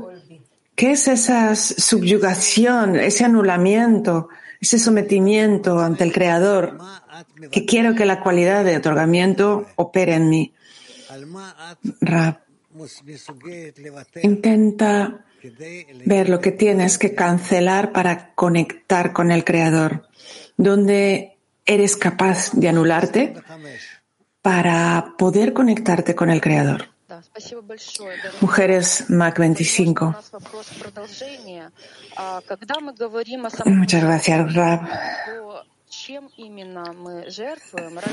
¿qué 0.74 0.90
es 0.90 1.08
esa 1.08 1.56
subyugación, 1.56 2.96
ese 2.96 3.24
anulamiento, 3.24 4.28
ese 4.60 4.78
sometimiento 4.78 5.80
ante 5.80 6.04
el 6.04 6.12
Creador 6.12 6.76
que 7.50 7.64
quiero 7.64 7.94
que 7.94 8.04
la 8.04 8.20
cualidad 8.20 8.62
de 8.62 8.76
otorgamiento 8.76 9.66
opere 9.76 10.16
en 10.16 10.28
mí? 10.28 10.52
intenta 14.22 15.24
ver 16.04 16.28
lo 16.28 16.40
que 16.40 16.52
tienes 16.52 16.98
que 16.98 17.14
cancelar 17.14 17.92
para 17.92 18.34
conectar 18.34 19.14
con 19.14 19.30
el 19.30 19.44
Creador, 19.44 20.06
eres 21.70 21.96
capaz 21.96 22.50
de 22.52 22.68
anularte 22.68 23.34
para 24.42 25.14
poder 25.16 25.52
conectarte 25.52 26.16
con 26.16 26.30
el 26.30 26.40
Creador. 26.40 26.88
Mujeres 28.40 29.04
Mac 29.08 29.38
25. 29.38 30.16
Muchas 33.66 34.04
gracias, 34.04 34.54
Rab. 34.54 34.80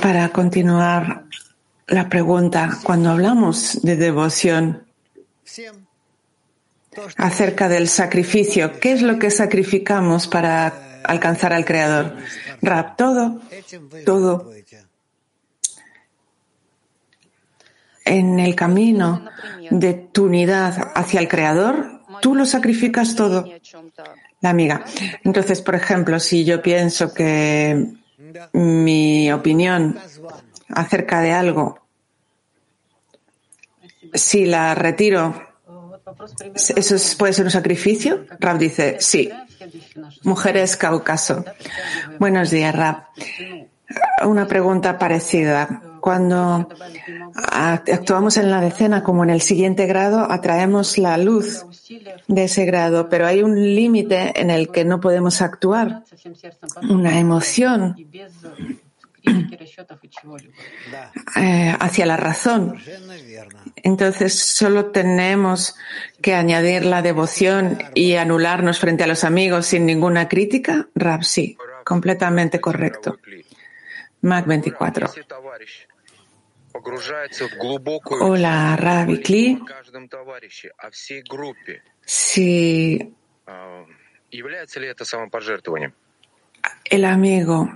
Para 0.01 0.29
continuar 0.29 1.23
la 1.87 2.09
pregunta, 2.09 2.77
cuando 2.83 3.09
hablamos 3.09 3.81
de 3.81 3.95
devoción 3.95 4.83
acerca 7.17 7.69
del 7.69 7.87
sacrificio, 7.87 8.79
¿qué 8.79 8.91
es 8.91 9.01
lo 9.01 9.17
que 9.17 9.31
sacrificamos 9.31 10.27
para 10.27 10.87
alcanzar 11.07 11.53
al 11.53 11.65
Creador? 11.65 12.15
Rab, 12.61 12.95
todo, 12.95 13.41
todo. 14.05 14.51
En 18.05 18.39
el 18.39 18.55
camino 18.55 19.25
de 19.69 19.93
tu 19.93 20.25
unidad 20.25 20.91
hacia 20.95 21.19
el 21.19 21.27
Creador, 21.27 22.01
tú 22.21 22.35
lo 22.35 22.45
sacrificas 22.45 23.15
todo. 23.15 23.45
La 24.41 24.51
amiga. 24.51 24.85
Entonces, 25.23 25.61
por 25.61 25.75
ejemplo, 25.75 26.19
si 26.19 26.45
yo 26.45 26.61
pienso 26.61 27.13
que 27.13 27.93
mi 28.53 29.31
opinión 29.31 29.99
acerca 30.69 31.21
de 31.21 31.31
algo, 31.31 31.79
si 34.13 34.45
la 34.45 34.75
retiro, 34.75 35.43
¿eso 36.55 37.17
puede 37.17 37.33
ser 37.33 37.45
un 37.45 37.51
sacrificio? 37.51 38.25
Rab 38.39 38.57
dice, 38.57 38.97
sí. 38.99 39.29
Mujeres 40.23 40.77
Cáucaso. 40.77 41.43
Buenos 42.19 42.49
días, 42.49 42.75
Rab. 42.75 43.03
Una 44.25 44.47
pregunta 44.47 44.97
parecida. 44.97 45.81
Cuando 46.01 46.67
actuamos 47.33 48.37
en 48.37 48.51
la 48.51 48.61
decena 48.61 49.03
como 49.03 49.23
en 49.23 49.29
el 49.29 49.41
siguiente 49.41 49.85
grado, 49.85 50.31
atraemos 50.31 50.97
la 50.97 51.17
luz 51.17 51.65
de 52.27 52.43
ese 52.43 52.65
grado, 52.65 53.09
pero 53.09 53.25
hay 53.25 53.41
un 53.43 53.55
límite 53.55 54.39
en 54.39 54.49
el 54.49 54.69
que 54.69 54.85
no 54.85 54.99
podemos 54.99 55.41
actuar, 55.41 56.03
una 56.89 57.19
emoción 57.19 57.95
eh, 61.36 61.75
hacia 61.79 62.05
la 62.05 62.17
razón. 62.17 62.79
Entonces 63.75 64.39
solo 64.39 64.91
tenemos 64.91 65.75
que 66.22 66.34
añadir 66.34 66.86
la 66.86 67.01
devoción 67.01 67.77
y 67.93 68.15
anularnos 68.15 68.79
frente 68.79 69.03
a 69.03 69.07
los 69.07 69.24
amigos 69.24 69.67
sin 69.67 69.86
ninguna 69.86 70.27
crítica. 70.27 70.88
Rab, 70.96 71.24
sí, 71.24 71.57
completamente 71.84 72.60
correcto. 72.60 73.19
Mac 74.22 74.46
24. 74.46 75.12
Hola, 78.19 78.75
Rabbi 78.75 79.21
Kli. 79.21 79.60
Si 82.06 83.13
el 86.86 87.06
amigo 87.06 87.69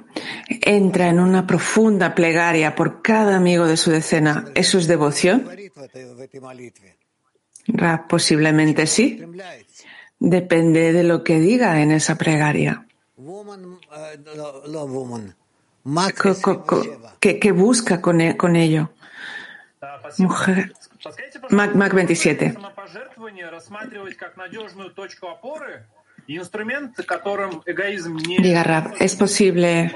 entra 0.47 1.07
en 1.09 1.19
una 1.19 1.47
profunda 1.47 2.15
plegaria 2.15 2.75
por 2.75 3.01
cada 3.01 3.35
amigo 3.35 3.67
de 3.67 3.77
su 3.77 3.91
decena, 3.91 4.45
¿eso 4.55 4.77
es 4.77 4.87
devoción? 4.87 5.49
Posiblemente 8.07 8.87
sí. 8.87 9.23
Depende 10.19 10.93
de 10.93 11.03
lo 11.03 11.23
que 11.23 11.39
diga 11.39 11.81
en 11.81 11.91
esa 11.91 12.17
plegaria. 12.17 12.85
¿Qué, 17.19 17.51
busca 17.51 17.95
e, 17.95 18.37
con 18.37 18.55
ello? 18.55 18.91
Mujer. 20.19 20.73
Mac, 21.49 21.73
Mac 21.75 21.93
27. 21.93 22.55
Diga 28.41 28.63
Rab, 28.63 28.93
¿es 28.99 29.15
posible 29.15 29.95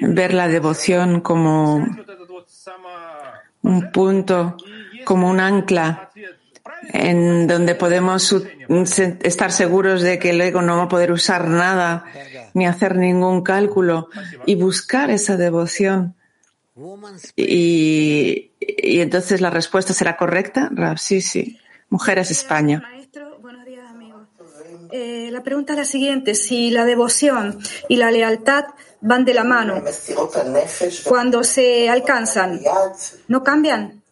ver 0.00 0.34
la 0.34 0.48
devoción 0.48 1.20
como 1.20 1.86
un 3.62 3.92
punto, 3.92 4.56
como 5.04 5.30
un 5.30 5.40
ancla 5.40 6.10
en 6.92 7.46
donde 7.46 7.74
podemos 7.74 8.34
estar 9.22 9.52
seguros 9.52 10.02
de 10.02 10.18
que 10.18 10.30
el 10.30 10.40
ego 10.40 10.62
no 10.62 10.76
va 10.76 10.84
a 10.84 10.88
poder 10.88 11.12
usar 11.12 11.48
nada 11.48 12.04
ni 12.52 12.66
hacer 12.66 12.96
ningún 12.96 13.42
cálculo 13.42 14.08
y 14.46 14.54
buscar 14.54 15.10
esa 15.10 15.36
devoción? 15.36 16.14
Y, 17.36 18.52
y 18.60 19.00
entonces 19.00 19.40
la 19.40 19.50
respuesta 19.50 19.92
será 19.92 20.16
correcta, 20.16 20.70
Rab, 20.72 20.98
sí, 20.98 21.20
sí. 21.20 21.58
Mujeres 21.88 22.30
España. 22.30 22.82
Eh, 24.96 25.28
la 25.32 25.42
pregunta 25.42 25.72
es 25.72 25.78
la 25.80 25.84
siguiente, 25.84 26.36
si 26.36 26.70
la 26.70 26.84
devoción 26.84 27.58
y 27.88 27.96
la 27.96 28.12
lealtad 28.12 28.66
van 29.00 29.24
de 29.24 29.34
la 29.34 29.42
mano, 29.42 29.82
cuando 31.04 31.42
se 31.42 31.90
alcanzan, 31.90 32.60
¿no 33.26 33.42
cambian? 33.42 34.04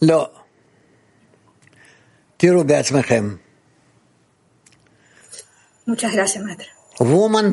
No. 0.00 0.30
Muchas 5.86 6.12
gracias, 6.12 6.44
maestra. 6.44 6.68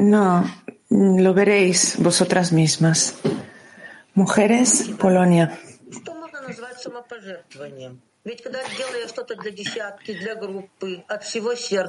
No, 0.10 0.44
lo 0.90 1.34
veréis 1.34 1.96
vosotras 2.00 2.52
mismas. 2.52 3.16
Mujeres, 4.14 4.90
Polonia. 5.00 5.58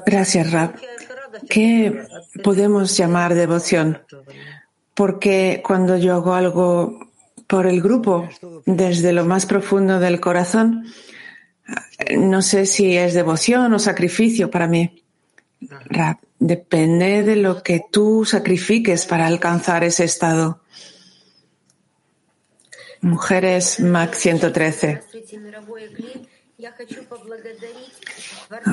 Gracias, 0.05 0.51
Rab. 0.51 0.75
¿Qué 1.49 2.07
podemos 2.43 2.97
llamar 2.97 3.35
devoción? 3.35 4.01
Porque 4.95 5.61
cuando 5.65 5.97
yo 5.97 6.15
hago 6.15 6.33
algo 6.33 6.99
por 7.47 7.67
el 7.67 7.81
grupo, 7.81 8.27
desde 8.65 9.13
lo 9.13 9.25
más 9.25 9.45
profundo 9.45 9.99
del 9.99 10.19
corazón, 10.19 10.85
no 12.17 12.41
sé 12.41 12.65
si 12.65 12.97
es 12.97 13.13
devoción 13.13 13.73
o 13.73 13.79
sacrificio 13.79 14.49
para 14.49 14.67
mí. 14.67 15.03
Rab, 15.85 16.17
depende 16.39 17.23
de 17.23 17.35
lo 17.35 17.61
que 17.61 17.81
tú 17.91 18.25
sacrifiques 18.25 19.05
para 19.05 19.27
alcanzar 19.27 19.83
ese 19.83 20.03
estado. 20.03 20.61
Mujeres 23.03 23.81
Mac 23.81 24.13
113. 24.13 25.01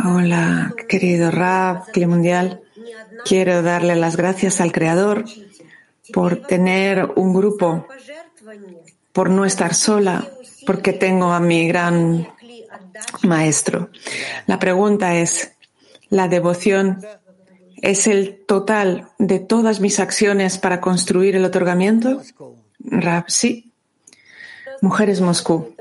Hola, 0.04 0.72
querido 0.88 1.32
Rab, 1.32 1.90
Cli 1.90 2.06
Mundial. 2.06 2.62
Quiero 3.24 3.60
darle 3.62 3.96
las 3.96 4.16
gracias 4.16 4.60
al 4.60 4.70
Creador 4.70 5.24
por 6.12 6.42
tener 6.42 7.10
un 7.16 7.34
grupo, 7.34 7.88
por 9.12 9.30
no 9.30 9.44
estar 9.44 9.74
sola, 9.74 10.28
porque 10.64 10.92
tengo 10.92 11.32
a 11.32 11.40
mi 11.40 11.66
gran 11.66 12.28
maestro. 13.24 13.90
La 14.46 14.60
pregunta 14.60 15.16
es, 15.16 15.56
¿la 16.08 16.28
devoción 16.28 17.04
es 17.82 18.06
el 18.06 18.44
total 18.46 19.10
de 19.18 19.40
todas 19.40 19.80
mis 19.80 19.98
acciones 19.98 20.56
para 20.56 20.80
construir 20.80 21.34
el 21.34 21.44
otorgamiento? 21.44 22.22
Rab, 22.78 23.24
sí. 23.26 23.69
Mujeres 24.80 25.20
Moscú. 25.20 25.74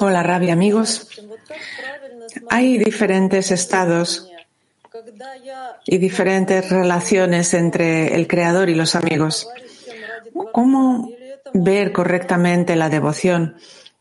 Hola, 0.00 0.22
Rabia, 0.22 0.52
amigos. 0.52 1.08
Hay 2.50 2.78
diferentes 2.78 3.50
estados 3.50 4.30
y 5.86 5.98
diferentes 5.98 6.70
relaciones 6.70 7.54
entre 7.54 8.14
el 8.14 8.26
creador 8.26 8.68
y 8.68 8.74
los 8.74 8.94
amigos. 8.94 9.48
¿Cómo 10.52 11.10
ver 11.52 11.92
correctamente 11.92 12.76
la 12.76 12.88
devoción 12.88 13.56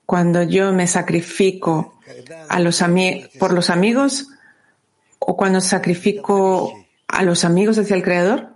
cuando 0.06 0.44
yo 0.44 0.72
me 0.72 0.88
sacrifico 0.88 2.00
a 2.50 2.60
los 2.60 2.84
por 3.40 3.54
los 3.54 3.70
amigos 3.70 4.28
o 5.20 5.36
cuando 5.36 5.62
sacrifico 5.62 6.74
a 7.08 7.24
los 7.24 7.46
amigos 7.46 7.78
hacia 7.78 7.96
el 7.96 8.04
Creador? 8.04 8.53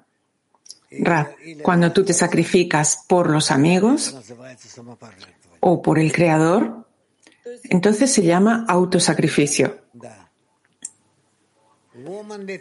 Rab, 0.92 1.36
cuando 1.62 1.92
tú 1.92 2.06
te 2.06 2.14
sacrificas 2.14 3.04
por 3.08 3.30
los 3.30 3.52
amigos 3.52 4.16
o 5.60 5.82
por 5.82 6.00
el 6.00 6.12
Creador, 6.12 6.88
entonces 7.66 8.12
se 8.12 8.24
llama 8.24 8.66
autosacrificio. 8.68 9.82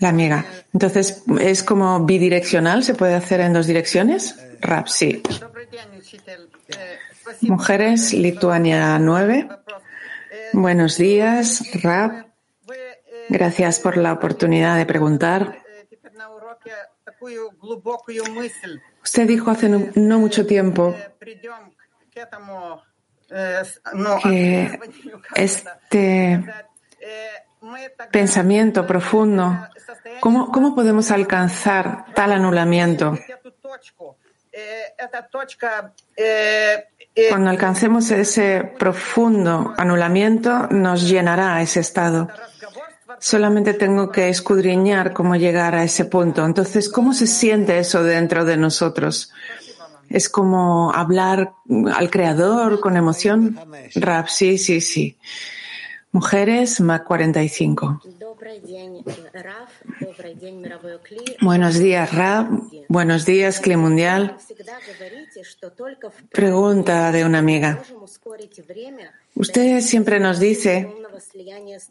La 0.00 0.08
amiga. 0.08 0.44
Entonces, 0.72 1.22
¿es 1.40 1.62
como 1.62 2.04
bidireccional? 2.04 2.82
¿Se 2.82 2.94
puede 2.94 3.14
hacer 3.14 3.40
en 3.40 3.52
dos 3.52 3.66
direcciones? 3.66 4.36
Rap, 4.60 4.88
sí. 4.88 5.22
Mujeres, 7.42 8.12
Lituania 8.12 8.98
9. 8.98 9.48
Buenos 10.52 10.96
días, 10.96 11.62
Rap. 11.82 12.26
Gracias 13.28 13.80
por 13.80 13.96
la 13.96 14.12
oportunidad 14.12 14.76
de 14.76 14.86
preguntar. 14.86 15.62
Usted 19.02 19.26
dijo 19.26 19.50
hace 19.50 19.68
no, 19.68 20.18
mucho 20.18 20.46
tiempo 20.46 20.94
que 22.10 22.20
este 25.34 26.44
pensamiento 28.10 28.86
profundo, 28.86 29.68
¿cómo, 30.20 30.52
¿cómo 30.52 30.74
podemos 30.74 31.10
alcanzar 31.10 32.06
tal 32.14 32.32
anulamiento? 32.32 33.18
Cuando 37.28 37.50
alcancemos 37.50 38.10
ese 38.10 38.72
profundo 38.78 39.74
anulamiento, 39.76 40.68
nos 40.68 41.08
llenará 41.08 41.60
ese 41.60 41.80
estado. 41.80 42.28
Solamente 43.20 43.74
tengo 43.74 44.10
que 44.10 44.28
escudriñar 44.28 45.12
cómo 45.12 45.36
llegar 45.36 45.74
a 45.74 45.84
ese 45.84 46.04
punto. 46.04 46.44
Entonces, 46.44 46.88
¿cómo 46.88 47.12
se 47.12 47.26
siente 47.26 47.78
eso 47.78 48.02
dentro 48.02 48.44
de 48.44 48.56
nosotros? 48.56 49.32
Es 50.08 50.28
como 50.28 50.92
hablar 50.92 51.52
al 51.94 52.10
creador 52.10 52.80
con 52.80 52.96
emoción. 52.96 53.58
Rap, 53.94 54.28
sí, 54.28 54.58
sí, 54.58 54.80
sí. 54.80 55.16
Mujeres, 56.12 56.80
MAC 56.80 57.04
45. 57.04 58.02
Buenos 61.40 61.78
días, 61.78 62.14
Rab. 62.14 62.46
Buenos 62.88 63.24
días, 63.24 63.60
Cli 63.60 63.76
Mundial. 63.76 64.36
Pregunta 66.30 67.12
de 67.12 67.24
una 67.24 67.38
amiga. 67.38 67.82
Usted 69.34 69.80
siempre 69.80 70.20
nos 70.20 70.38
dice 70.38 70.88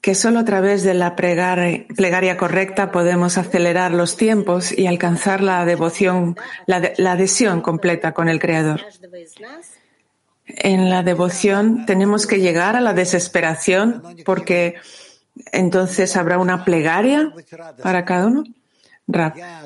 que 0.01 0.15
solo 0.15 0.39
a 0.39 0.45
través 0.45 0.83
de 0.83 0.93
la 0.93 1.15
plegaria, 1.15 2.37
correcta 2.37 2.91
podemos 2.91 3.37
acelerar 3.37 3.91
los 3.91 4.17
tiempos 4.17 4.77
y 4.77 4.87
alcanzar 4.87 5.41
la 5.41 5.65
devoción, 5.65 6.35
la, 6.65 6.93
la 6.97 7.13
adhesión 7.13 7.61
completa 7.61 8.13
con 8.13 8.29
el 8.29 8.39
Creador. 8.39 8.81
En 10.47 10.89
la 10.89 11.01
devoción 11.01 11.85
tenemos 11.85 12.27
que 12.27 12.39
llegar 12.39 12.75
a 12.75 12.81
la 12.81 12.93
desesperación 12.93 14.03
porque 14.25 14.75
entonces 15.51 16.15
habrá 16.15 16.37
una 16.37 16.65
plegaria 16.65 17.33
para 17.81 18.05
cada 18.05 18.27
uno. 18.27 18.43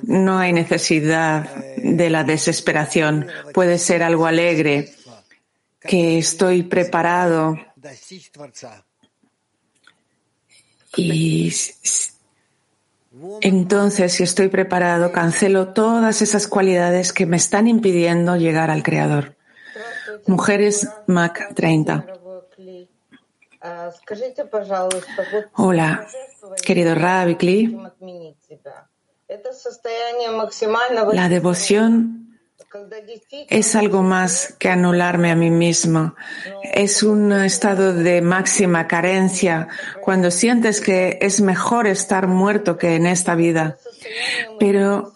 No 0.04 0.38
hay 0.38 0.54
necesidad 0.54 1.50
de 1.78 2.10
la 2.10 2.24
desesperación. 2.24 3.28
Puede 3.54 3.78
ser 3.78 4.04
algo 4.04 4.26
alegre, 4.26 4.94
que 5.80 6.18
estoy 6.18 6.64
preparado 6.64 7.58
y 10.96 11.52
entonces, 13.42 14.14
si 14.14 14.24
estoy 14.24 14.48
preparado, 14.50 15.12
cancelo 15.12 15.70
todas 15.70 16.22
esas 16.22 16.48
cualidades 16.48 17.12
que 17.12 17.26
me 17.26 17.38
están 17.38 17.68
impidiendo 17.68 18.36
llegar 18.38 18.70
al 18.70 18.84
Creador. 18.84 19.36
Mujeres 20.28 20.88
Mac 21.08 21.54
30. 21.56 22.19
Hola, 25.56 26.08
querido 26.66 26.96
Rabbi 26.96 27.36
Kli. 27.36 27.78
La 31.14 31.30
devoción 31.30 32.40
es 33.50 33.76
algo 33.76 34.02
más 34.02 34.56
que 34.58 34.70
anularme 34.70 35.32
a 35.32 35.36
mí 35.36 35.52
mismo. 35.52 36.16
Es 36.64 37.04
un 37.04 37.34
estado 37.34 37.94
de 37.94 38.22
máxima 38.22 38.88
carencia 38.88 39.68
cuando 40.02 40.32
sientes 40.32 40.80
que 40.80 41.18
es 41.22 41.42
mejor 41.42 41.88
estar 41.88 42.28
muerto 42.28 42.78
que 42.78 42.96
en 42.96 43.08
esta 43.08 43.36
vida. 43.36 43.78
Pero 44.60 45.14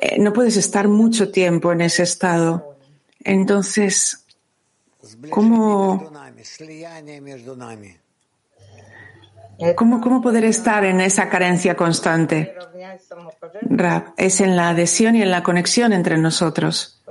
eh, 0.00 0.18
no 0.18 0.32
puedes 0.32 0.56
estar 0.56 0.88
mucho 0.88 1.30
tiempo 1.30 1.72
en 1.72 1.80
ese 1.80 2.04
estado. 2.04 2.76
Entonces, 3.24 4.20
¿Cómo, 5.30 6.12
cómo, 9.76 10.22
poder 10.22 10.44
estar 10.44 10.84
en 10.84 11.00
esa 11.00 11.28
carencia 11.28 11.76
constante? 11.76 12.54
Rab, 13.62 14.14
es 14.16 14.40
en 14.40 14.56
la 14.56 14.70
adhesión 14.70 15.16
y 15.16 15.22
en 15.22 15.30
la 15.30 15.42
conexión 15.42 15.92
entre 15.92 16.16
nosotros. 16.18 17.02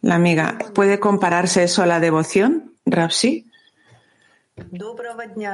La 0.00 0.16
amiga, 0.16 0.58
¿puede 0.74 1.00
compararse 1.00 1.62
eso 1.62 1.82
a 1.82 1.86
la 1.86 2.00
devoción? 2.00 2.74
Rab, 2.84 3.10
sí. 3.12 3.50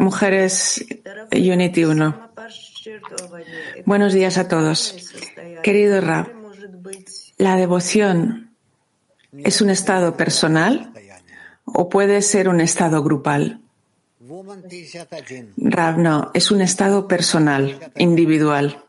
Mujeres 0.01 0.85
Unity 1.31 1.85
1. 1.85 2.31
Buenos 3.85 4.13
días 4.13 4.39
a 4.39 4.49
todos. 4.49 5.13
Querido 5.63 6.01
Rab, 6.01 6.33
la 7.37 7.57
devoción 7.57 8.51
es 9.33 9.61
un 9.61 9.71
estado 9.71 10.17
personal 10.17 10.93
o 11.75 11.89
puede 11.89 12.23
ser 12.23 12.49
un 12.49 12.61
estado 12.61 13.03
grupal. 13.03 13.61
Rav, 15.57 15.99
no, 15.99 16.31
es 16.35 16.51
un 16.51 16.61
estado 16.61 17.09
personal, 17.09 17.93
individual. 17.97 18.85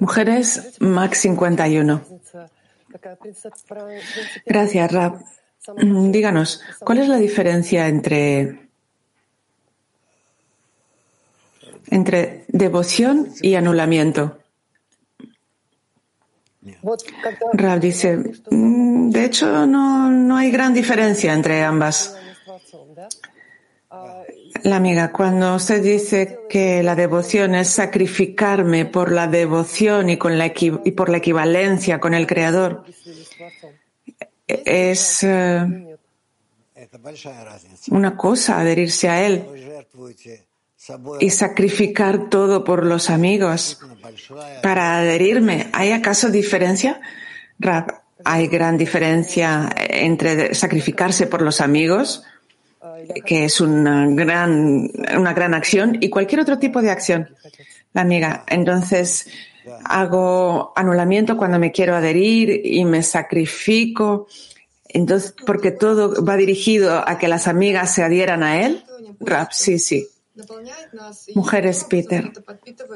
Mujeres, 0.00 0.76
Max 0.80 1.18
51. 1.20 2.04
Gracias, 4.46 4.92
Rav. 4.92 5.24
Díganos, 5.76 6.60
¿cuál 6.80 6.98
es 6.98 7.08
la 7.08 7.16
diferencia 7.16 7.88
entre, 7.88 8.68
entre 11.90 12.44
devoción 12.48 13.32
y 13.42 13.56
anulamiento? 13.56 14.38
Rab 17.52 17.80
dice, 17.80 18.16
mm, 18.50 19.10
de 19.10 19.24
hecho 19.24 19.66
no, 19.66 20.10
no 20.10 20.36
hay 20.36 20.50
gran 20.50 20.74
diferencia 20.74 21.32
entre 21.32 21.62
ambas. 21.62 22.16
La 24.62 24.76
amiga, 24.76 25.12
cuando 25.12 25.54
usted 25.54 25.82
dice 25.82 26.40
que 26.48 26.82
la 26.82 26.96
devoción 26.96 27.54
es 27.54 27.68
sacrificarme 27.68 28.84
por 28.86 29.12
la 29.12 29.28
devoción 29.28 30.10
y, 30.10 30.16
con 30.16 30.38
la 30.38 30.52
y 30.56 30.90
por 30.92 31.08
la 31.08 31.18
equivalencia 31.18 32.00
con 32.00 32.14
el 32.14 32.26
Creador, 32.26 32.84
es 34.46 35.22
eh, 35.22 35.96
una 37.90 38.16
cosa 38.16 38.60
adherirse 38.60 39.08
a 39.08 39.26
Él 39.26 39.44
y 41.20 41.30
sacrificar 41.30 42.28
todo 42.28 42.64
por 42.64 42.84
los 42.84 43.10
amigos 43.10 43.80
para 44.62 44.98
adherirme. 44.98 45.68
¿Hay 45.72 45.92
acaso 45.92 46.30
diferencia? 46.30 47.00
hay 48.24 48.48
gran 48.48 48.76
diferencia 48.76 49.68
entre 49.76 50.54
sacrificarse 50.54 51.26
por 51.26 51.42
los 51.42 51.60
amigos, 51.60 52.24
que 53.24 53.44
es 53.44 53.60
una 53.60 54.06
gran, 54.10 54.90
una 55.16 55.32
gran 55.32 55.54
acción, 55.54 55.98
y 56.00 56.10
cualquier 56.10 56.40
otro 56.40 56.58
tipo 56.58 56.82
de 56.82 56.90
acción. 56.90 57.28
La 57.92 58.02
amiga, 58.02 58.44
entonces 58.48 59.28
hago 59.84 60.72
anulamiento 60.76 61.36
cuando 61.36 61.58
me 61.58 61.72
quiero 61.72 61.94
adherir 61.94 62.62
y 62.64 62.84
me 62.84 63.02
sacrifico. 63.02 64.28
Entonces, 64.88 65.34
porque 65.46 65.70
todo 65.70 66.24
va 66.24 66.36
dirigido 66.36 67.06
a 67.06 67.18
que 67.18 67.28
las 67.28 67.48
amigas 67.48 67.94
se 67.94 68.02
adhieran 68.02 68.42
a 68.42 68.62
él. 68.64 68.84
Rap, 69.20 69.52
sí, 69.52 69.78
sí. 69.78 70.08
Mujeres, 71.34 71.84
Peter, 71.84 72.32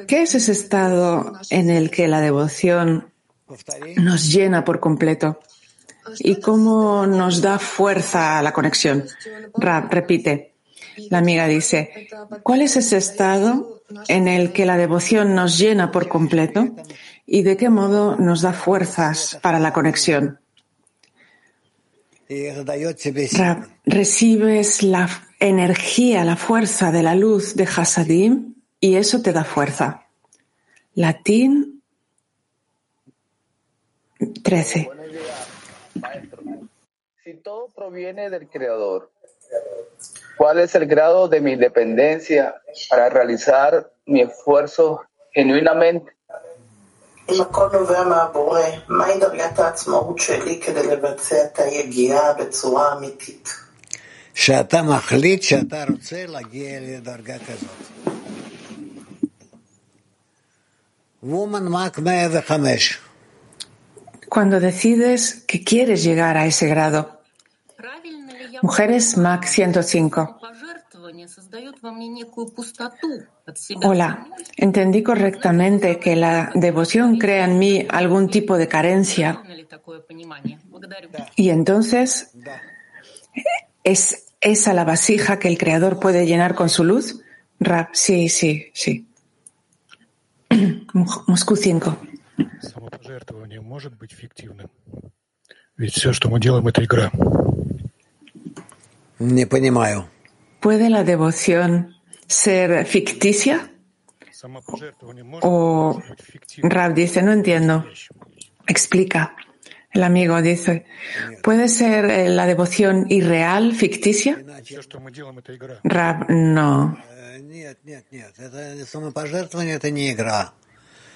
¿qué 0.07 0.23
es 0.23 0.35
ese 0.35 0.53
estado 0.53 1.33
en 1.51 1.71
el 1.71 1.91
que 1.91 2.09
la 2.09 2.21
devoción 2.21 3.13
nos 3.97 4.33
llena 4.33 4.65
por 4.65 4.81
completo? 4.81 5.41
¿Y 6.19 6.41
cómo 6.41 7.07
nos 7.07 7.41
da 7.41 7.59
fuerza 7.59 8.39
a 8.39 8.43
la 8.43 8.53
conexión? 8.53 9.07
Repite. 9.55 10.55
La 11.09 11.19
amiga 11.19 11.47
dice, 11.47 12.09
¿cuál 12.43 12.63
es 12.63 12.77
ese 12.77 12.99
estado 12.99 13.83
en 14.09 14.29
el 14.29 14.53
que 14.53 14.67
la 14.67 14.77
devoción 14.77 15.35
nos 15.35 15.59
llena 15.59 15.91
por 15.91 16.09
completo 16.09 16.75
y 17.27 17.43
de 17.43 17.57
qué 17.57 17.71
modo 17.71 18.17
nos 18.17 18.43
da 18.43 18.53
fuerzas 18.53 19.39
para 19.41 19.61
la 19.61 19.73
conexión? 19.73 20.40
Recibes 23.85 24.83
la 24.85 25.09
energía, 25.41 26.25
la 26.25 26.37
fuerza 26.37 26.93
de 26.93 27.03
la 27.03 27.17
luz 27.17 27.57
de 27.57 27.65
Hasadim 27.65 28.55
y 28.79 28.97
eso 28.97 29.21
te 29.21 29.33
da 29.33 29.43
fuerza. 29.43 30.07
Latín 30.95 31.83
13. 34.45 34.91
Si 37.25 37.35
todo 37.35 37.69
proviene 37.75 38.31
del 38.31 38.49
Creador, 38.49 39.11
¿cuál 40.37 40.61
es 40.61 40.77
el 40.77 40.87
grado 40.87 41.27
de 41.27 41.41
mi 41.41 41.53
independencia 41.53 42.55
para 42.89 43.09
realizar 43.09 43.93
mi 44.07 44.21
esfuerzo 44.21 45.03
genuinamente? 45.33 46.13
אם 47.32 47.42
הכל 47.42 47.68
נובע 47.74 48.04
מהבורא, 48.04 48.62
מהי 48.88 49.20
דרגת 49.20 49.60
העצמאות 49.60 50.20
שלי 50.20 50.62
כדי 50.66 50.88
לבצע 50.88 51.36
את 51.44 51.60
היגיעה 51.60 52.34
בצורה 52.34 52.94
אמיתית? 52.98 53.50
שאתה 54.34 54.82
מחליט 54.82 55.42
שאתה 55.44 55.84
רוצה 55.92 56.26
להגיע 56.26 56.80
לדרגה 56.82 57.38
כזאת. 57.40 57.96
וומן 61.24 61.68
מק 61.68 62.00
105 62.00 63.00
Cuando 64.30 64.60
decides 64.60 65.44
que 65.48 65.64
quieres 65.64 66.04
llegar 66.04 66.36
a 66.36 66.46
ese 66.46 66.68
grado. 66.68 67.00
Mujeres 68.62 69.18
MAC 69.18 69.46
105. 69.46 70.28
Hola, 73.85 74.27
entendí 74.57 75.03
correctamente 75.03 75.99
que 75.99 76.17
la 76.17 76.51
devoción 76.55 77.19
crea 77.19 77.45
en 77.45 77.59
mí 77.59 77.87
algún 77.89 78.29
tipo 78.29 78.57
de 78.57 78.69
carencia. 78.69 79.43
Y 81.37 81.51
entonces, 81.51 82.33
¿es 83.85 84.33
esa 84.41 84.75
la 84.75 84.85
vasija 84.85 85.39
que 85.39 85.49
el 85.49 85.59
Creador 85.59 86.01
puede 86.01 86.27
llenar 86.27 86.55
con 86.55 86.69
su 86.69 86.85
luz? 86.85 87.23
Rab, 87.59 87.89
sí, 87.93 88.29
sí, 88.29 88.71
sí. 88.73 89.07
Moscú 91.27 91.57
5. 91.57 91.99
¿Puede 100.61 100.91
la 100.91 101.05
devoción 101.05 101.97
ser 102.27 102.87
ficticia? 102.87 103.71
O 105.43 106.03
Rab 106.63 106.95
dice, 106.95 107.23
no 107.23 107.33
entiendo. 107.33 107.87
Explica. 108.67 109.35
El 109.93 110.05
amigo 110.05 110.41
dice, 110.41 110.87
¿puede 111.43 111.69
ser 111.69 112.05
eh, 112.05 112.29
la 112.29 112.47
devoción 112.47 113.07
irreal, 113.09 113.75
ficticia? 113.75 114.39
Rab, 115.83 116.31
no. 116.31 116.97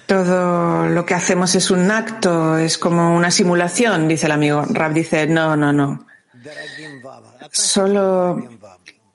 Todo 0.07 0.87
lo 0.89 1.05
que 1.05 1.13
hacemos 1.13 1.55
es 1.55 1.71
un 1.71 1.89
acto, 1.89 2.57
es 2.57 2.77
como 2.77 3.15
una 3.15 3.31
simulación, 3.31 4.07
dice 4.09 4.25
el 4.25 4.33
amigo. 4.33 4.63
Rab 4.69 4.93
dice, 4.93 5.25
no, 5.25 5.55
no, 5.55 5.71
no. 5.71 6.05
Solo 7.51 8.49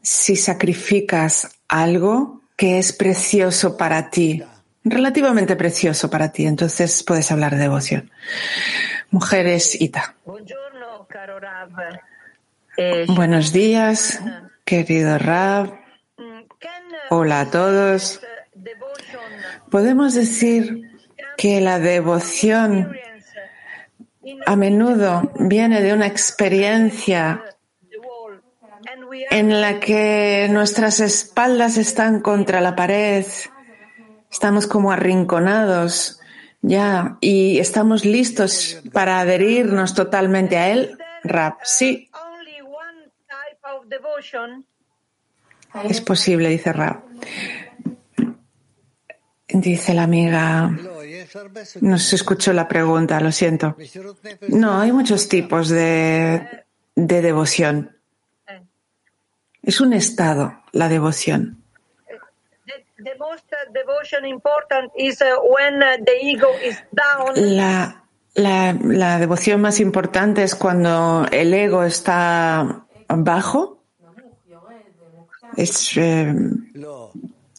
si 0.03 0.37
sacrificas 0.37 1.51
algo 1.69 2.43
que 2.57 2.79
es 2.79 2.93
precioso 2.93 3.77
para 3.77 4.11
ti, 4.11 4.43
relativamente 4.85 5.57
precioso 5.57 6.11
para 6.11 6.33
ti, 6.33 6.47
entonces 6.47 7.03
puedes 7.03 7.31
hablar 7.33 7.55
de 7.55 7.63
devoción. 7.63 8.11
Mujeres 9.11 9.81
Ita. 9.81 10.15
Buenos 13.09 13.53
días, 13.53 14.21
querido 14.65 15.19
Rab. 15.19 15.79
Hola 17.11 17.41
a 17.41 17.51
todos. 17.51 18.21
Podemos 19.71 20.15
decir 20.15 20.91
que 21.37 21.61
la 21.61 21.79
devoción 21.79 22.97
a 24.47 24.57
menudo 24.57 25.33
viene 25.37 25.81
de 25.81 25.93
una 25.93 26.07
experiencia 26.07 27.43
en 29.31 29.61
la 29.61 29.81
que 29.81 30.49
nuestras 30.51 31.01
espaldas 31.01 31.77
están 31.77 32.21
contra 32.21 32.61
la 32.61 32.77
pared, 32.77 33.27
estamos 34.31 34.67
como 34.67 34.93
arrinconados 34.93 36.21
ya 36.63 37.17
y 37.21 37.59
estamos 37.59 38.05
listos 38.05 38.81
para 38.93 39.21
adherirnos 39.21 39.95
totalmente 39.95 40.57
a 40.57 40.71
él. 40.71 40.99
Rap, 41.25 41.61
sí. 41.65 42.11
Es 45.85 46.01
posible, 46.01 46.49
dice 46.49 46.73
Rap. 46.73 47.05
Dice 49.49 49.95
la 49.95 50.05
amiga. 50.05 50.71
No 51.81 51.99
se 51.99 52.17
escuchó 52.17 52.53
la 52.53 52.69
pregunta, 52.69 53.21
lo 53.21 53.33
siento. 53.33 53.77
No, 54.49 54.81
hay 54.81 54.93
muchos 54.93 55.29
tipos 55.29 55.69
de, 55.69 56.65
de 56.95 57.23
devoción. 57.23 58.00
Es 59.63 59.81
un 59.81 59.93
estado, 59.93 60.63
la 60.73 60.89
devoción. 60.89 61.63
La, 67.37 68.05
la, 68.35 68.73
la 68.83 69.19
devoción 69.19 69.61
más 69.61 69.81
importante 69.81 70.43
es 70.43 70.55
cuando 70.55 71.27
el 71.31 71.53
ego 71.55 71.85
está 71.85 72.85
bajo, 73.09 73.83
es 75.57 75.97
eh, 75.97 76.35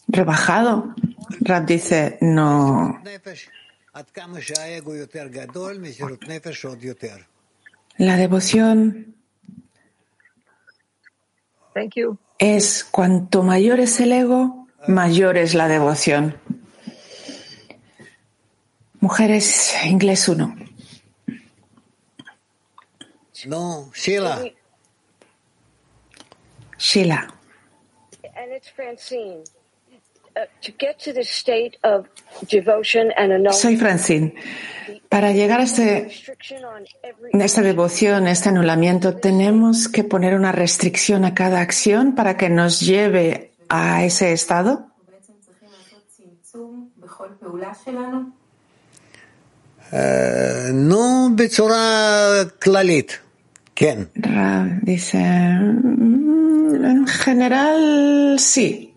rebajado. 0.08 0.94
Rab 1.40 1.66
dice, 1.66 2.18
no. 2.20 3.00
La 7.98 8.16
devoción 8.16 9.14
es 12.38 12.84
cuanto 12.84 13.42
mayor 13.42 13.80
es 13.80 14.00
el 14.00 14.12
ego, 14.12 14.66
mayor 14.88 15.36
es 15.36 15.54
la 15.54 15.68
devoción. 15.68 16.36
Mujeres, 19.00 19.74
inglés 19.84 20.28
1. 20.28 20.56
No, 23.46 23.90
Sheila. 23.94 24.44
Sheila. 26.78 27.34
Soy 33.52 33.76
Francine. 33.76 34.34
Para 35.08 35.32
llegar 35.32 35.60
a, 35.60 35.64
este, 35.64 36.08
a 37.32 37.44
esta 37.44 37.60
devoción, 37.60 38.26
a 38.26 38.30
este 38.30 38.48
anulamiento, 38.48 39.16
tenemos 39.16 39.88
que 39.88 40.04
poner 40.04 40.34
una 40.34 40.52
restricción 40.52 41.24
a 41.24 41.34
cada 41.34 41.60
acción 41.60 42.14
para 42.14 42.36
que 42.36 42.48
nos 42.48 42.80
lleve 42.80 43.52
a 43.68 44.04
ese 44.04 44.32
estado. 44.32 44.86
Eh, 49.92 50.70
no, 50.72 51.30
Bechora 51.32 52.48
Clalit. 52.58 53.12
¿Quién? 53.74 54.10
Dice, 54.82 55.18
mm, 55.18 56.84
en 56.84 57.06
general, 57.06 58.36
sí. 58.38 58.91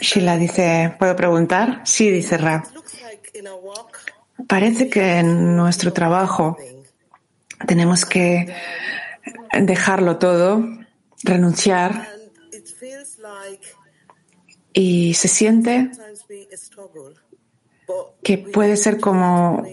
Sheila 0.00 0.36
dice, 0.36 0.94
¿puedo 0.98 1.16
preguntar? 1.16 1.82
Sí, 1.84 2.10
dice 2.10 2.36
Ra. 2.36 2.62
Parece 4.46 4.88
que 4.88 5.18
en 5.18 5.56
nuestro 5.56 5.92
trabajo 5.92 6.56
tenemos 7.66 8.04
que 8.04 8.54
dejarlo 9.52 10.18
todo, 10.18 10.64
renunciar 11.22 12.08
y 14.72 15.14
se 15.14 15.28
siente 15.28 15.90
que 18.22 18.38
puede 18.38 18.76
ser 18.76 19.00
como 19.00 19.66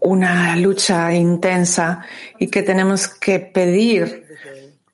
una 0.00 0.56
lucha 0.56 1.14
intensa 1.14 2.04
y 2.38 2.48
que 2.48 2.62
tenemos 2.62 3.08
que 3.08 3.40
pedir 3.40 4.26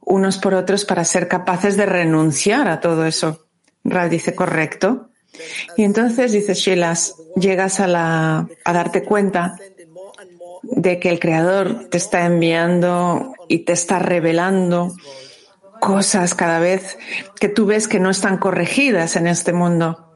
unos 0.00 0.38
por 0.38 0.54
otros 0.54 0.84
para 0.84 1.04
ser 1.04 1.28
capaces 1.28 1.76
de 1.76 1.86
renunciar 1.86 2.68
a 2.68 2.80
todo 2.80 3.06
eso. 3.06 3.46
Ra 3.84 4.08
dice 4.08 4.34
correcto. 4.34 5.10
Y 5.76 5.84
entonces 5.84 6.32
dice 6.32 6.54
Shilas, 6.54 7.14
llegas 7.36 7.80
a, 7.80 7.86
la, 7.86 8.48
a 8.64 8.72
darte 8.72 9.04
cuenta 9.04 9.56
de 10.62 10.98
que 10.98 11.08
el 11.08 11.18
Creador 11.18 11.88
te 11.88 11.96
está 11.96 12.26
enviando 12.26 13.34
y 13.48 13.60
te 13.60 13.72
está 13.72 13.98
revelando 13.98 14.92
cosas 15.80 16.34
cada 16.34 16.60
vez 16.60 16.98
que 17.38 17.48
tú 17.48 17.66
ves 17.66 17.88
que 17.88 18.00
no 18.00 18.10
están 18.10 18.38
corregidas 18.38 19.16
en 19.16 19.26
este 19.26 19.52
mundo. 19.52 20.06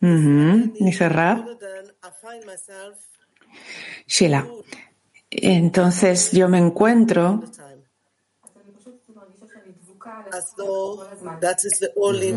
Dice 0.00 1.08
Ra. 1.08 1.44
Sheila, 4.06 4.46
entonces 5.30 6.32
yo 6.32 6.48
me 6.48 6.58
encuentro 6.58 7.44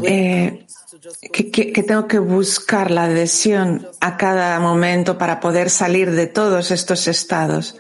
eh, 0.04 0.66
que, 1.32 1.52
que, 1.52 1.84
tengo 1.84 2.08
que 2.08 2.20
buscar 2.20 2.92
la 2.92 3.04
adhesión 3.04 3.88
a 4.00 4.18
cada 4.18 4.60
momento 4.60 5.18
para 5.18 5.40
poder 5.40 5.70
salir 5.70 6.12
de 6.12 6.28
todos 6.28 6.72
estos 6.72 7.08
estados 7.08 7.76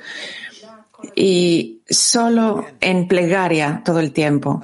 y 1.15 1.82
solo 1.89 2.65
en 2.80 3.08
plegaria 3.08 3.82
todo 3.84 4.00
el 4.00 4.12
tiempo. 4.12 4.62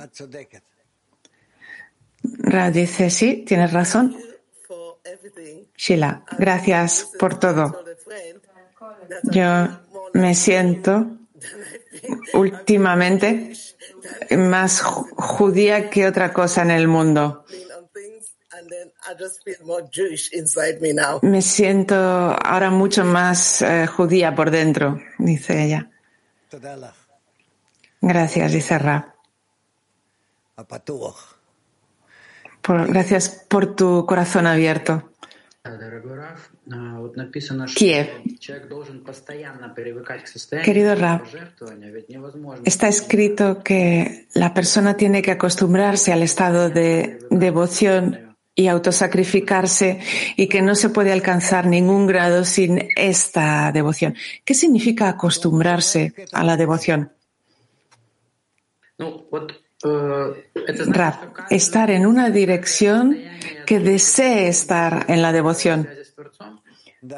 Ra 2.23 2.71
dice, 2.71 3.09
sí, 3.09 3.43
tienes 3.47 3.71
razón. 3.71 4.15
Sheila, 5.75 6.23
gracias 6.37 7.09
por 7.17 7.39
todo. 7.39 7.83
Yo 9.23 9.67
me 10.13 10.35
siento 10.35 11.17
últimamente 12.33 13.53
más 14.37 14.81
judía 14.81 15.89
que 15.89 16.07
otra 16.07 16.33
cosa 16.33 16.61
en 16.61 16.71
el 16.71 16.87
mundo. 16.87 17.45
Me 21.21 21.41
siento 21.41 21.95
ahora 21.95 22.69
mucho 22.69 23.05
más 23.05 23.61
eh, 23.61 23.87
judía 23.87 24.35
por 24.35 24.51
dentro, 24.51 24.99
dice 25.17 25.63
ella. 25.63 25.89
Gracias, 28.01 28.51
dice 28.51 28.77
Ra. 28.77 29.15
Por, 32.61 32.87
gracias 32.87 33.29
por 33.47 33.75
tu 33.75 34.05
corazón 34.05 34.47
abierto. 34.47 35.11
Kiev. 37.75 38.09
Querido 40.63 40.95
Rab, 40.95 41.23
está 42.65 42.87
escrito 42.87 43.63
que 43.63 44.27
la 44.33 44.53
persona 44.53 44.97
tiene 44.97 45.21
que 45.21 45.31
acostumbrarse 45.31 46.11
al 46.11 46.23
estado 46.23 46.69
de 46.69 47.19
devoción 47.29 48.35
y 48.53 48.67
autosacrificarse 48.67 49.99
y 50.35 50.47
que 50.47 50.61
no 50.61 50.75
se 50.75 50.89
puede 50.89 51.13
alcanzar 51.13 51.67
ningún 51.67 52.07
grado 52.07 52.43
sin 52.43 52.89
esta 52.95 53.71
devoción. 53.71 54.15
¿Qué 54.43 54.55
significa 54.55 55.07
acostumbrarse 55.09 56.13
a 56.31 56.43
la 56.43 56.57
devoción? 56.57 57.11
Rab, 60.87 61.13
estar 61.51 61.91
en 61.91 62.07
una 62.07 62.31
dirección 62.31 63.15
que 63.67 63.79
desee 63.79 64.47
estar 64.47 65.05
en 65.07 65.21
la 65.21 65.31
devoción. 65.31 65.87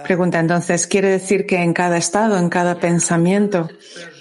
Pregunta 0.03 0.39
entonces, 0.39 0.87
¿quiere 0.87 1.09
decir 1.09 1.45
que 1.45 1.57
en 1.57 1.73
cada 1.73 1.97
estado, 1.97 2.37
en 2.37 2.49
cada 2.49 2.79
pensamiento, 2.79 3.69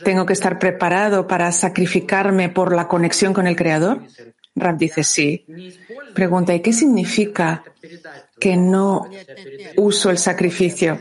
tengo 0.05 0.25
que 0.25 0.33
estar 0.33 0.59
preparado 0.59 1.27
para 1.27 1.51
sacrificarme 1.51 2.49
por 2.49 2.75
la 2.75 2.87
conexión 2.87 3.35
con 3.35 3.47
el 3.47 3.57
Creador? 3.57 4.03
Rab 4.55 4.79
dice 4.79 5.03
sí. 5.03 5.47
Pregunta, 6.15 6.55
¿y 6.55 6.61
qué 6.61 6.73
significa 6.73 7.65
que 8.39 8.57
no 8.57 9.09
uso 9.77 10.11
el 10.11 10.19
sacrificio? 10.19 10.99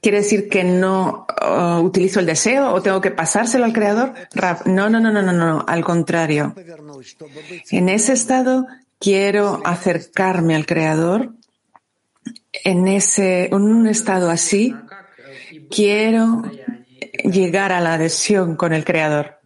¿Quiere 0.00 0.18
decir 0.18 0.48
que 0.48 0.62
no 0.62 1.26
uh, 1.42 1.80
utilizo 1.80 2.20
el 2.20 2.26
deseo 2.26 2.72
o 2.72 2.82
tengo 2.82 3.00
que 3.00 3.10
pasárselo 3.10 3.64
al 3.64 3.72
Creador? 3.72 4.14
Rab, 4.34 4.66
no, 4.66 4.88
no, 4.88 5.00
no, 5.00 5.10
no, 5.10 5.22
no, 5.22 5.32
no, 5.32 5.64
al 5.66 5.84
contrario. 5.84 6.54
En 7.70 7.88
ese 7.88 8.12
estado 8.12 8.66
quiero 8.98 9.62
acercarme 9.64 10.54
al 10.54 10.66
Creador. 10.66 11.32
En 12.64 12.88
ese, 12.88 13.46
en 13.46 13.54
un 13.54 13.86
estado 13.86 14.30
así, 14.30 14.74
quiero 15.70 16.42
llegar 17.24 17.72
a 17.72 17.80
la 17.80 17.94
adhesión 17.94 18.56
con 18.56 18.72
el 18.72 18.84
Creador. 18.84 19.38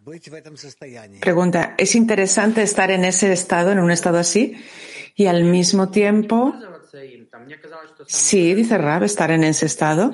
Pregunta, 1.19 1.75
¿es 1.77 1.95
interesante 1.95 2.61
estar 2.63 2.91
en 2.91 3.05
ese 3.05 3.31
estado, 3.31 3.71
en 3.71 3.79
un 3.79 3.91
estado 3.91 4.17
así? 4.17 4.57
Y 5.15 5.27
al 5.27 5.43
mismo 5.43 5.89
tiempo, 5.89 6.55
sí, 8.07 8.53
dice 8.53 8.77
Rab, 8.77 9.03
estar 9.03 9.31
en 9.31 9.43
ese 9.43 9.65
estado. 9.65 10.11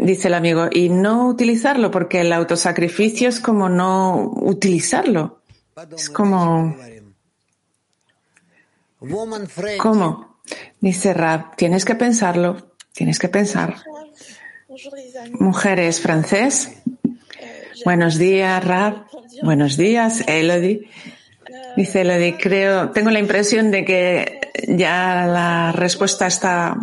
Dice 0.00 0.28
el 0.28 0.34
amigo, 0.34 0.68
y 0.70 0.88
no 0.88 1.28
utilizarlo, 1.28 1.90
porque 1.90 2.20
el 2.20 2.32
autosacrificio 2.32 3.28
es 3.28 3.40
como 3.40 3.68
no 3.68 4.32
utilizarlo. 4.42 5.42
Es 5.96 6.08
como... 6.08 6.76
¿Cómo? 9.78 10.38
Dice 10.80 11.12
Rab, 11.12 11.56
tienes 11.56 11.84
que 11.84 11.94
pensarlo, 11.94 12.72
tienes 12.92 13.18
que 13.18 13.28
pensar. 13.28 13.76
Mujeres 15.32 16.00
francés. 16.00 16.82
Buenos 17.84 18.18
días, 18.18 18.64
Rab. 18.64 19.06
Buenos 19.42 19.76
días, 19.76 20.24
Elodie. 20.26 20.88
Dice 21.76 22.00
Elodie, 22.02 22.38
creo, 22.38 22.90
tengo 22.90 23.10
la 23.10 23.18
impresión 23.18 23.70
de 23.70 23.84
que 23.84 24.40
ya 24.68 25.26
la 25.26 25.72
respuesta 25.72 26.26
está 26.26 26.76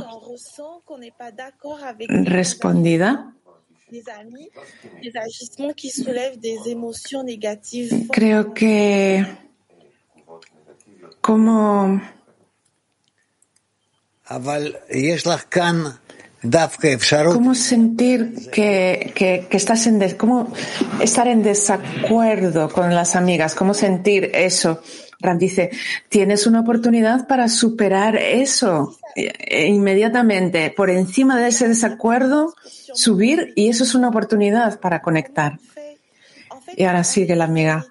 respondida. 2.07 3.33
Creo 8.11 8.53
que 8.53 9.25
como 11.23 12.01
¿Cómo 17.33 17.55
sentir 17.55 18.49
que, 18.51 19.13
que, 19.15 19.47
que 19.49 19.57
estás 19.57 19.87
en 19.87 19.99
des, 19.99 20.15
cómo 20.15 20.51
estar 20.99 21.29
en 21.29 21.41
desacuerdo 21.41 22.69
con 22.69 22.93
las 22.93 23.15
amigas? 23.15 23.55
¿Cómo 23.55 23.73
sentir 23.73 24.31
eso? 24.33 24.81
Ram 25.21 25.37
dice, 25.37 25.71
tienes 26.09 26.45
una 26.45 26.59
oportunidad 26.59 27.25
para 27.25 27.47
superar 27.47 28.17
eso 28.17 28.99
e 29.15 29.67
inmediatamente, 29.67 30.71
por 30.71 30.89
encima 30.89 31.39
de 31.39 31.47
ese 31.47 31.69
desacuerdo, 31.69 32.53
subir 32.93 33.53
y 33.55 33.69
eso 33.69 33.85
es 33.85 33.95
una 33.95 34.09
oportunidad 34.09 34.81
para 34.81 35.01
conectar. 35.01 35.57
Y 36.75 36.83
ahora 36.83 37.05
sigue 37.05 37.37
la 37.37 37.45
amiga. 37.45 37.85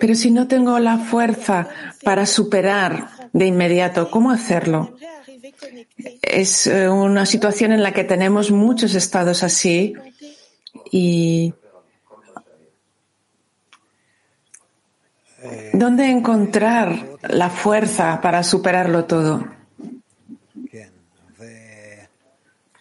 Pero 0.00 0.14
si 0.14 0.30
no 0.30 0.48
tengo 0.48 0.78
la 0.78 0.98
fuerza 0.98 1.68
para 2.02 2.26
superar 2.26 3.08
de 3.32 3.46
inmediato, 3.46 4.10
¿cómo 4.10 4.30
hacerlo? 4.30 4.96
Es 6.22 6.66
eh, 6.66 6.88
una 6.88 7.26
situación 7.26 7.72
en 7.72 7.82
la 7.82 7.92
que 7.92 8.04
tenemos 8.04 8.50
muchos 8.50 8.94
estados 8.94 9.42
así 9.42 9.94
y 10.90 11.54
¿dónde 15.72 16.10
encontrar 16.10 17.18
la 17.22 17.50
fuerza 17.50 18.20
para 18.20 18.42
superarlo 18.42 19.04
todo? 19.04 19.46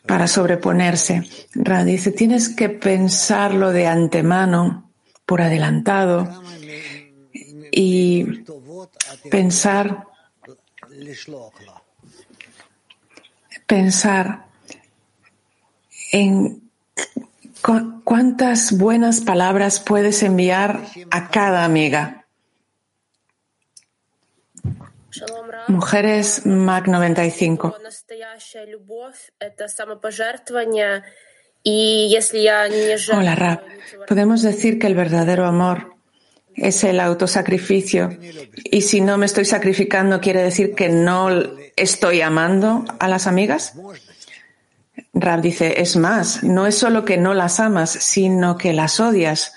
Para 0.06 0.28
sobreponerse. 0.28 1.24
Ra 1.54 1.84
dice, 1.84 2.12
tienes 2.12 2.50
que 2.50 2.70
pensarlo 2.70 3.74
de 3.74 3.88
antemano, 3.88 4.87
por 5.28 5.42
adelantado, 5.44 6.28
y 7.72 8.26
pensar 9.30 10.08
pensar 13.68 14.46
en 16.14 16.72
cuántas 18.04 18.78
buenas 18.78 19.22
palabras 19.22 19.80
puedes 19.82 20.24
enviar 20.24 20.82
a 21.12 21.30
cada 21.30 21.66
amiga. 21.66 22.26
Mujeres 25.68 26.46
MAC 26.46 26.88
95. 26.88 27.76
Hola, 33.18 33.36
Rap. 33.36 33.64
Podemos 34.08 34.42
decir 34.42 34.80
que 34.80 34.88
el 34.88 34.96
verdadero 34.96 35.46
amor 35.46 35.96
es 36.56 36.84
el 36.84 37.00
autosacrificio. 37.00 38.18
Y 38.64 38.82
si 38.82 39.02
no 39.02 39.18
me 39.18 39.26
estoy 39.26 39.46
sacrificando, 39.46 40.20
quiere 40.20 40.44
decir 40.44 40.74
que 40.76 40.90
no 40.90 41.30
estoy 41.76 42.22
amando 42.22 42.86
a 43.00 43.08
las 43.08 43.28
amigas. 43.28 43.74
Rab 45.14 45.42
dice, 45.42 45.82
es 45.82 45.96
más, 45.96 46.44
no 46.44 46.68
es 46.68 46.76
solo 46.76 47.06
que 47.06 47.18
no 47.18 47.34
las 47.34 47.60
amas, 47.60 47.92
sino 47.92 48.58
que 48.58 48.74
las 48.74 49.00
odias, 49.00 49.54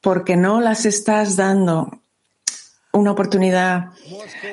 porque 0.00 0.36
no 0.36 0.60
las 0.60 0.86
estás 0.86 1.36
dando 1.36 2.03
una 2.94 3.12
oportunidad, 3.12 3.90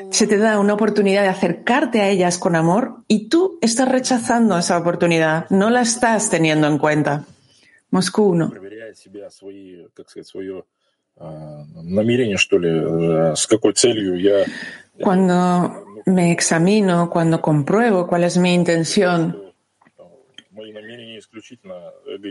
se 0.09 0.27
te 0.27 0.37
da 0.37 0.59
una 0.59 0.73
oportunidad 0.73 1.21
de 1.21 1.29
acercarte 1.29 2.01
a 2.01 2.09
ellas 2.09 2.37
con 2.37 2.55
amor 2.55 3.03
y 3.07 3.29
tú 3.29 3.59
estás 3.61 3.87
rechazando 3.87 4.57
esa 4.57 4.77
oportunidad, 4.77 5.49
no 5.49 5.69
la 5.69 5.81
estás 5.81 6.29
teniendo 6.29 6.67
en 6.67 6.77
cuenta. 6.77 7.25
Moscú 7.91 8.23
1. 8.23 8.53
Cuando 14.99 15.85
me 16.05 16.31
examino, 16.31 17.09
cuando 17.09 17.41
compruebo 17.41 18.07
cuál 18.07 18.23
es 18.23 18.37
mi 18.37 18.53
intención, 18.53 19.53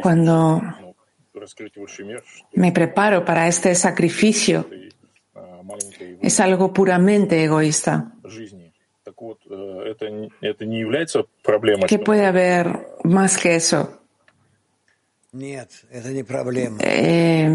cuando 0.02 0.62
me 2.54 2.72
preparo 2.72 3.24
para 3.24 3.46
este 3.46 3.74
sacrificio, 3.74 4.68
es 6.22 6.40
algo 6.40 6.72
puramente 6.72 7.42
egoísta. 7.42 8.12
¿Qué 11.86 11.98
puede 11.98 12.26
haber 12.26 12.86
más 13.04 13.38
que 13.38 13.56
eso? 13.56 14.00
Eh, 16.80 17.48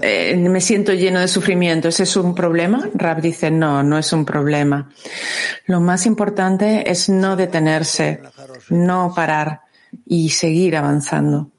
eh, 0.00 0.36
me 0.36 0.60
siento 0.60 0.92
lleno 0.92 1.20
de 1.20 1.28
sufrimiento. 1.28 1.88
¿Ese 1.88 2.02
es 2.02 2.16
un 2.16 2.34
problema? 2.34 2.88
Rab 2.94 3.20
dice, 3.20 3.50
no, 3.50 3.82
no 3.82 3.98
es 3.98 4.12
un 4.12 4.24
problema. 4.24 4.92
Lo 5.66 5.80
más 5.80 6.06
importante 6.06 6.90
es 6.90 7.08
no 7.08 7.36
detenerse, 7.36 8.20
no 8.70 9.12
parar 9.14 9.62
y 10.06 10.30
seguir 10.30 10.76
avanzando. 10.76 11.51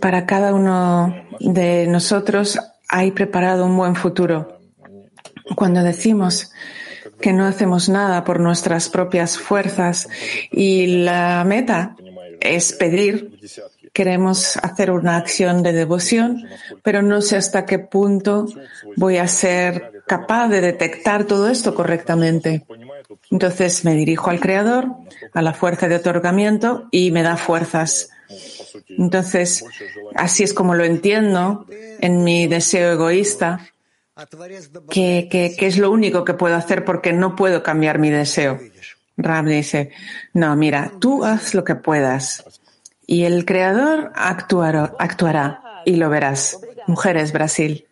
Para 0.00 0.26
cada 0.26 0.54
uno 0.54 1.26
de 1.40 1.86
nosotros 1.86 2.58
hay 2.88 3.10
preparado 3.12 3.66
un 3.66 3.76
buen 3.76 3.96
futuro. 3.96 4.58
Cuando 5.56 5.82
decimos 5.82 6.52
que 7.20 7.32
no 7.32 7.46
hacemos 7.46 7.88
nada 7.88 8.24
por 8.24 8.40
nuestras 8.40 8.88
propias 8.88 9.38
fuerzas 9.38 10.08
y 10.50 11.04
la 11.04 11.44
meta 11.44 11.96
es 12.40 12.72
pedir, 12.72 13.38
queremos 13.92 14.56
hacer 14.58 14.90
una 14.90 15.16
acción 15.16 15.62
de 15.62 15.72
devoción, 15.72 16.46
pero 16.82 17.02
no 17.02 17.22
sé 17.22 17.36
hasta 17.36 17.64
qué 17.64 17.78
punto 17.78 18.46
voy 18.96 19.18
a 19.18 19.28
ser 19.28 19.93
capaz 20.06 20.48
de 20.48 20.60
detectar 20.60 21.24
todo 21.24 21.48
esto 21.48 21.74
correctamente. 21.74 22.66
Entonces 23.30 23.84
me 23.84 23.94
dirijo 23.94 24.30
al 24.30 24.40
Creador, 24.40 24.88
a 25.32 25.42
la 25.42 25.54
fuerza 25.54 25.88
de 25.88 25.96
otorgamiento 25.96 26.88
y 26.90 27.10
me 27.10 27.22
da 27.22 27.36
fuerzas. 27.36 28.10
Entonces, 28.88 29.64
así 30.14 30.42
es 30.42 30.54
como 30.54 30.74
lo 30.74 30.84
entiendo 30.84 31.66
en 32.00 32.24
mi 32.24 32.46
deseo 32.46 32.92
egoísta 32.92 33.60
que, 34.88 35.56
es 35.58 35.78
lo 35.78 35.90
único 35.90 36.24
que 36.24 36.34
puedo 36.34 36.54
hacer 36.54 36.84
porque 36.84 37.12
no 37.12 37.34
puedo 37.36 37.62
cambiar 37.62 37.98
mi 37.98 38.10
deseo. 38.10 38.60
Rab 39.16 39.46
dice, 39.46 39.92
no, 40.32 40.56
mira, 40.56 40.92
tú 41.00 41.24
haz 41.24 41.54
lo 41.54 41.64
que 41.64 41.74
puedas 41.74 42.44
y 43.06 43.24
el 43.24 43.44
creador 43.44 44.12
actuará 44.14 45.82
y 45.84 45.96
lo 45.96 46.08
verás. 46.08 46.58
Mujeres, 46.86 47.32
Brasil. 47.32 47.86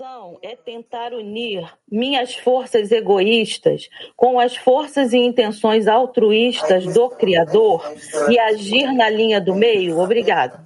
Devoção 0.00 0.38
é 0.42 0.56
tentar 0.56 1.12
unir 1.12 1.62
minhas 1.90 2.34
forças 2.34 2.90
egoístas 2.90 3.90
com 4.16 4.40
as 4.40 4.56
forças 4.56 5.12
e 5.12 5.18
intenções 5.18 5.86
altruístas 5.86 6.86
do 6.86 7.10
Criador 7.10 7.82
e 8.30 8.38
agir 8.38 8.90
na 8.94 9.10
linha 9.10 9.42
do 9.42 9.54
meio? 9.54 9.98
Obrigada. 9.98 10.62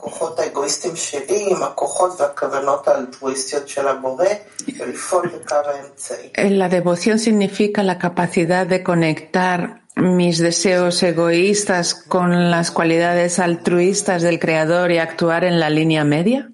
La 6.37 6.69
devoción 6.69 7.19
significa 7.19 7.83
la 7.83 7.99
capacidad 7.99 8.67
de 8.69 8.85
conectar 8.85 9.83
mis 9.97 10.39
deseos 10.39 11.03
egoístas 11.03 11.95
con 11.95 12.53
las 12.53 12.71
cualidades 12.71 13.41
altruistas 13.41 14.23
del 14.23 14.39
Creador 14.39 14.93
y 14.93 14.99
actuar 14.99 15.43
en 15.43 15.59
la 15.59 15.71
línea 15.71 16.05
media? 16.05 16.51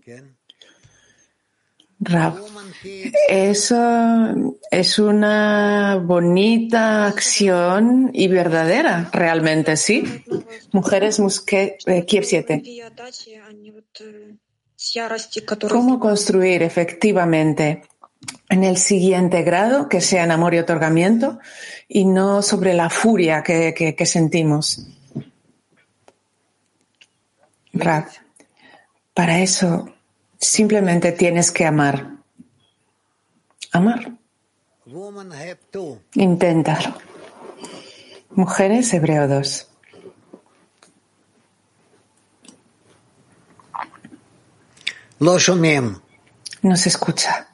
Rab, 2.03 2.34
eso 3.28 4.34
es 4.70 4.98
una 4.98 6.01
bonita 6.03 7.07
acción 7.07 8.11
y 8.14 8.26
verdadera, 8.26 9.11
realmente, 9.12 9.76
sí. 9.76 10.24
Mujeres 10.72 11.20
Musque, 11.20 11.76
eh, 11.84 12.07
Kiev 12.07 12.24
7. 12.24 12.62
¿Cómo 15.68 16.01
construir 16.01 16.62
efectivamente 16.62 17.82
en 18.48 18.64
el 18.64 18.78
siguiente 18.78 19.42
grado, 19.42 19.90
que 19.90 20.01
sea 20.01 20.24
en 20.24 20.30
amor 20.30 20.55
y 20.55 20.59
otorgamiento, 20.59 21.38
y 21.86 22.07
no 22.07 22.40
sobre 22.40 22.72
la 22.72 22.88
furia 22.88 23.42
que, 23.42 23.74
que 23.74 24.07
sentimos? 24.07 24.86
Rab, 27.74 28.07
para 29.12 29.40
eso 29.40 29.99
Simplemente 30.41 31.12
tienes 31.12 31.51
que 31.51 31.66
amar. 31.66 32.16
Amar. 33.72 34.12
Inténtalo. 36.14 36.97
Mujeres, 38.30 38.93
Hebreo 38.95 39.28
2. 39.28 39.68
No 46.62 46.76
se 46.76 46.88
escucha. 46.88 47.49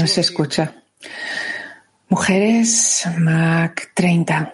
No 0.00 0.06
se 0.08 0.20
escucha. 0.20 0.82
Mujeres, 2.08 3.04
Mac 3.18 3.92
30. 3.94 4.52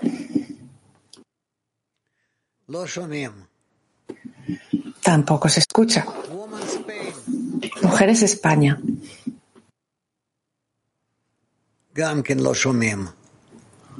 Tampoco 5.02 5.48
se 5.48 5.58
escucha. 5.58 6.06
Mujeres 7.82 8.22
España. 8.22 8.80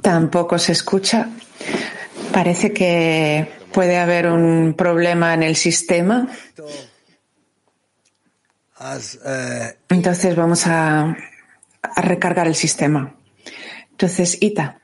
Tampoco 0.01 0.57
se 0.57 0.71
escucha. 0.71 1.29
Parece 2.31 2.71
que 2.71 3.51
puede 3.73 3.97
haber 3.97 4.27
un 4.27 4.73
problema 4.77 5.33
en 5.33 5.43
el 5.43 5.57
sistema. 5.57 6.29
Entonces 9.89 10.33
vamos 10.35 10.65
a, 10.67 11.13
a 11.81 12.01
recargar 12.01 12.47
el 12.47 12.55
sistema. 12.55 13.13
Entonces, 13.91 14.37
Ita. 14.41 14.79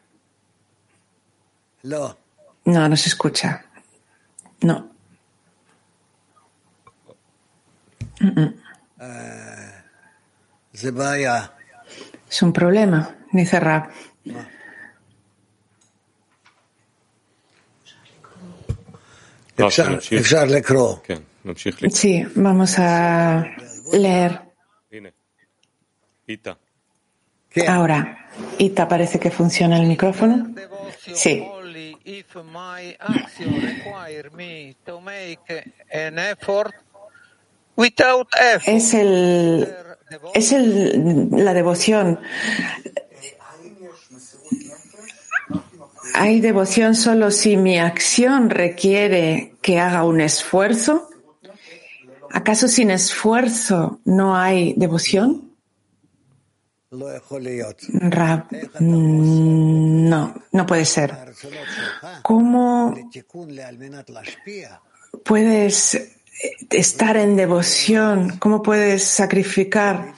No, 2.65 2.89
no 2.89 2.97
se 2.97 3.07
escucha. 3.07 3.66
No. 4.61 4.89
Es 12.29 12.41
un 12.41 12.53
problema, 12.53 13.15
dice 13.31 13.59
Rab. 13.59 13.89
Sí, 21.89 22.25
vamos 22.35 22.75
a 22.77 23.45
leer. 23.91 24.41
Ahora, 27.67 28.29
Ita 28.59 28.87
parece 28.87 29.19
que 29.19 29.31
funciona 29.31 29.79
el 29.79 29.87
micrófono. 29.87 30.53
Sí 31.13 31.43
if 32.07 32.35
my 32.35 32.95
action 33.01 33.53
require 33.59 34.29
me 34.33 34.75
to 34.85 35.01
make 35.01 35.43
an 35.91 36.17
effort 36.17 36.73
without 37.75 38.27
effort. 38.39 38.75
Es 38.75 38.93
el 38.93 39.67
es 40.33 40.51
el, 40.53 41.29
la 41.31 41.53
devoción. 41.53 42.19
¿Hay 46.13 46.39
devoción 46.39 46.95
solo 46.95 47.29
si 47.29 47.57
mi 47.57 47.77
acción 47.77 48.49
requiere 48.49 49.53
que 49.61 49.79
haga 49.79 50.05
un 50.05 50.21
esfuerzo? 50.21 51.09
¿Acaso 52.31 52.69
sin 52.69 52.89
esfuerzo 52.89 53.99
no 54.05 54.35
hay 54.37 54.73
devoción? 54.77 55.46
Rab, 56.89 58.45
mm, 58.79 60.09
no, 60.09 60.33
no 60.53 60.65
puede 60.65 60.85
ser. 60.85 61.13
¿Cómo 62.21 62.95
puedes 65.25 66.17
estar 66.69 67.17
en 67.17 67.35
devoción? 67.35 68.37
¿Cómo 68.37 68.61
puedes 68.61 69.03
sacrificar 69.03 70.13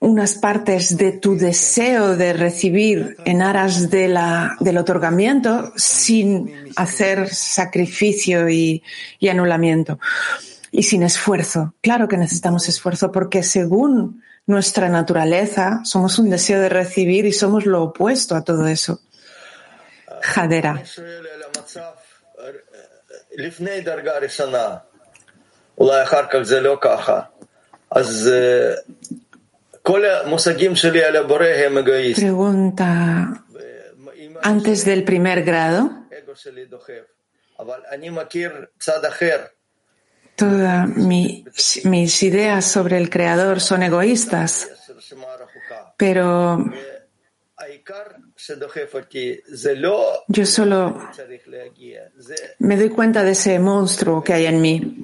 unas 0.00 0.34
partes 0.34 0.96
de 0.96 1.12
tu 1.12 1.36
deseo 1.36 2.16
de 2.16 2.32
recibir 2.32 3.16
en 3.24 3.42
aras 3.42 3.90
de 3.90 4.08
la, 4.08 4.56
del 4.58 4.78
otorgamiento 4.78 5.72
sin 5.76 6.72
hacer 6.74 7.28
sacrificio 7.32 8.48
y, 8.48 8.82
y 9.20 9.28
anulamiento? 9.28 10.00
y 10.72 10.84
sin 10.84 11.02
esfuerzo. 11.02 11.74
Claro 11.80 12.06
que 12.06 12.16
necesitamos 12.16 12.68
esfuerzo 12.68 13.10
porque 13.10 13.42
según 13.42 14.22
nuestra 14.50 14.88
naturaleza 14.88 15.80
somos 15.84 16.18
un 16.18 16.28
deseo 16.28 16.60
de 16.60 16.68
recibir 16.68 17.24
y 17.24 17.32
somos 17.32 17.64
lo 17.64 17.82
opuesto 17.84 18.34
a 18.34 18.44
todo 18.44 18.66
eso. 18.66 19.00
Jadera. 20.20 20.82
Pregunta, 32.16 33.44
antes 34.42 34.84
del 34.84 35.04
primer 35.04 35.42
grado, 35.42 35.90
todas 40.36 40.88
mis 40.88 42.22
ideas 42.22 42.64
sobre 42.64 42.96
el 42.98 43.10
Creador 43.10 43.60
son 43.60 43.82
egoístas, 43.82 44.68
pero 45.96 46.64
yo 50.28 50.46
solo 50.46 50.98
me 52.58 52.76
doy 52.76 52.88
cuenta 52.88 53.22
de 53.22 53.32
ese 53.32 53.58
monstruo 53.58 54.24
que 54.24 54.32
hay 54.32 54.46
en 54.46 54.60
mí 54.60 55.02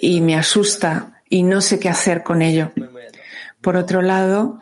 y 0.00 0.20
me 0.20 0.36
asusta 0.36 1.22
y 1.28 1.42
no 1.42 1.60
sé 1.60 1.78
qué 1.78 1.88
hacer 1.88 2.22
con 2.22 2.42
ello. 2.42 2.72
Por 3.60 3.76
otro 3.76 4.02
lado, 4.02 4.60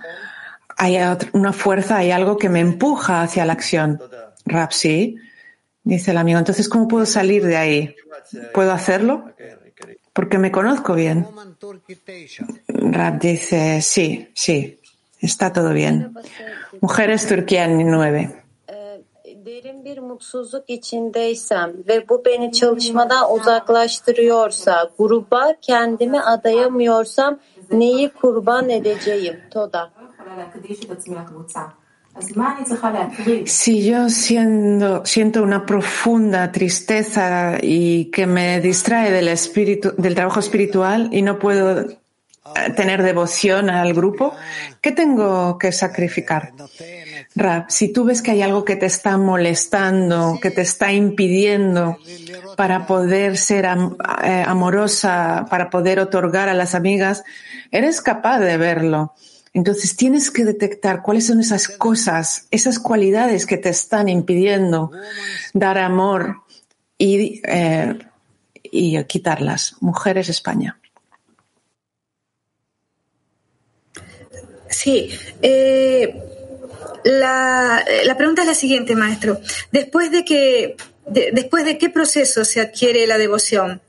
hay 0.77 0.97
una 1.33 1.53
fuerza, 1.53 1.99
hay 1.99 2.11
algo 2.11 2.39
que 2.39 2.49
me 2.49 2.61
empuja 2.61 3.23
hacia 3.23 3.45
la 3.45 3.53
acción. 3.53 4.01
Rapsi, 4.45 5.17
dice 5.83 6.13
el 6.13 6.17
amigo. 6.17 6.39
Entonces, 6.39 6.69
¿cómo 6.69 6.89
puedo 6.89 7.07
salir 7.07 7.45
de 7.45 7.57
ahí? 7.57 7.97
¿Puedo 8.55 8.73
hacerlo? 8.73 9.33
Porque 10.13 10.39
me 10.39 10.51
conozco 10.51 10.95
bien. 10.95 11.27
Rap 12.69 13.21
dice, 13.21 13.81
sí, 13.81 14.29
sí, 14.35 14.79
está 15.21 15.53
todo 15.53 15.73
bien. 15.73 16.13
Mujeres 16.81 17.27
Turquía 17.27 17.67
9. 17.69 18.43
derin 19.47 19.85
bir 19.85 19.99
mutsuzluk 19.99 20.71
içindeysem 20.71 21.73
ve 21.89 22.09
bu 22.09 22.25
beni 22.25 22.53
çalışmadan 22.53 23.35
uzaklaştırıyorsa, 23.35 24.91
gruba 24.99 25.55
kendimi 25.63 26.21
adayamıyorsam 26.21 27.39
neyi 27.71 28.09
kurban 28.09 28.69
edeceğim? 28.69 29.41
Toda. 29.51 29.91
Si 33.47 33.85
yo 33.85 34.09
siento 34.09 35.43
una 35.43 35.65
profunda 35.65 36.53
tristeza 36.53 37.57
y 37.61 38.07
que 38.07 38.27
me 38.27 38.61
distrae 38.61 39.11
del 39.11 39.29
espíritu, 39.29 39.95
del 39.97 40.15
trabajo 40.15 40.41
espiritual 40.41 41.09
y 41.11 41.23
no 41.23 41.39
puedo 41.39 41.81
eh, 41.81 41.97
tener 42.77 43.03
devoción 43.03 43.71
al 43.71 43.95
grupo, 43.95 44.35
¿qué 44.83 44.93
tengo 44.93 45.57
que 45.57 45.73
sacrificar? 45.73 46.53
Rab, 47.35 47.71
si 47.71 47.93
tú 47.93 48.05
ves 48.05 48.21
que 48.21 48.33
hay 48.33 48.43
algo 48.43 48.65
que 48.65 48.77
te 48.77 48.87
está 48.87 49.17
molestando, 49.17 50.39
que 50.41 50.51
te 50.51 50.61
está 50.61 50.93
impidiendo 50.93 51.97
para 52.57 52.87
poder 52.87 53.39
ser 53.39 53.65
eh, 53.65 54.45
amorosa, 54.47 55.47
para 55.49 55.71
poder 55.71 55.99
otorgar 55.99 56.51
a 56.51 56.55
las 56.55 56.75
amigas, 56.75 57.25
eres 57.71 58.03
capaz 58.03 58.39
de 58.41 58.59
verlo 58.59 59.15
entonces 59.55 59.97
tienes 59.97 60.31
que 60.31 60.45
detectar 60.45 61.03
cuáles 61.03 61.27
son 61.27 61.41
esas 61.41 61.69
cosas, 61.69 62.47
esas 62.51 62.79
cualidades 62.79 63.45
que 63.45 63.59
te 63.59 63.69
están 63.69 64.09
impidiendo 64.09 64.91
dar 65.53 65.79
amor 65.79 66.43
y, 66.97 67.43
eh, 67.45 67.99
y 68.63 69.03
quitarlas. 69.05 69.77
Mujeres 69.81 70.31
España. 70.31 70.79
Sí. 74.69 75.11
Eh, 75.43 76.15
la, 77.05 77.85
la, 78.05 78.17
pregunta 78.17 78.43
es 78.43 78.49
la 78.49 78.55
siguiente, 78.55 78.97
maestro. 78.97 79.41
Después 79.71 80.11
de 80.11 80.25
que, 80.25 80.77
de, 81.07 81.31
después 81.33 81.65
de 81.65 81.77
qué 81.77 81.91
proceso 81.91 82.45
se 82.45 82.61
adquiere 82.61 83.07
la 83.07 83.19
devoción, 83.19 83.83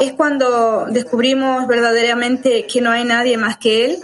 es 0.00 0.12
cuando 0.14 0.86
descubrimos 0.86 1.66
verdaderamente 1.66 2.66
que 2.66 2.80
no 2.80 2.90
hay 2.90 3.04
nadie 3.04 3.36
más 3.36 3.58
que 3.58 3.84
Él 3.84 4.02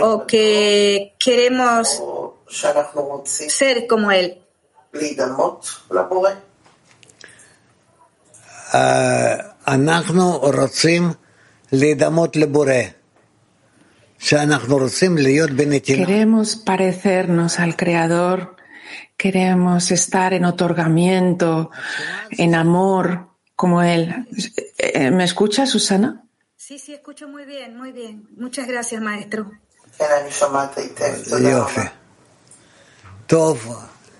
o 0.00 0.26
que 0.26 1.14
queremos 1.18 2.02
ser 3.48 3.86
como 3.86 4.12
Él. 4.12 4.42
Queremos 16.06 16.56
parecernos 16.56 17.58
al 17.58 17.74
Creador, 17.74 18.56
queremos 19.16 19.90
estar 19.90 20.34
en 20.34 20.44
otorgamiento, 20.44 21.70
en 22.30 22.54
amor, 22.54 23.31
como 23.62 23.80
él. 23.80 24.26
Eh, 24.76 25.12
¿Me 25.12 25.22
escucha, 25.22 25.66
Susana? 25.66 26.24
Sí, 26.56 26.80
sí, 26.80 26.94
escucho 26.94 27.28
muy 27.28 27.44
bien, 27.44 27.76
muy 27.76 27.92
bien. 27.92 28.26
Muchas 28.36 28.66
gracias, 28.66 29.00
maestro. 29.00 29.52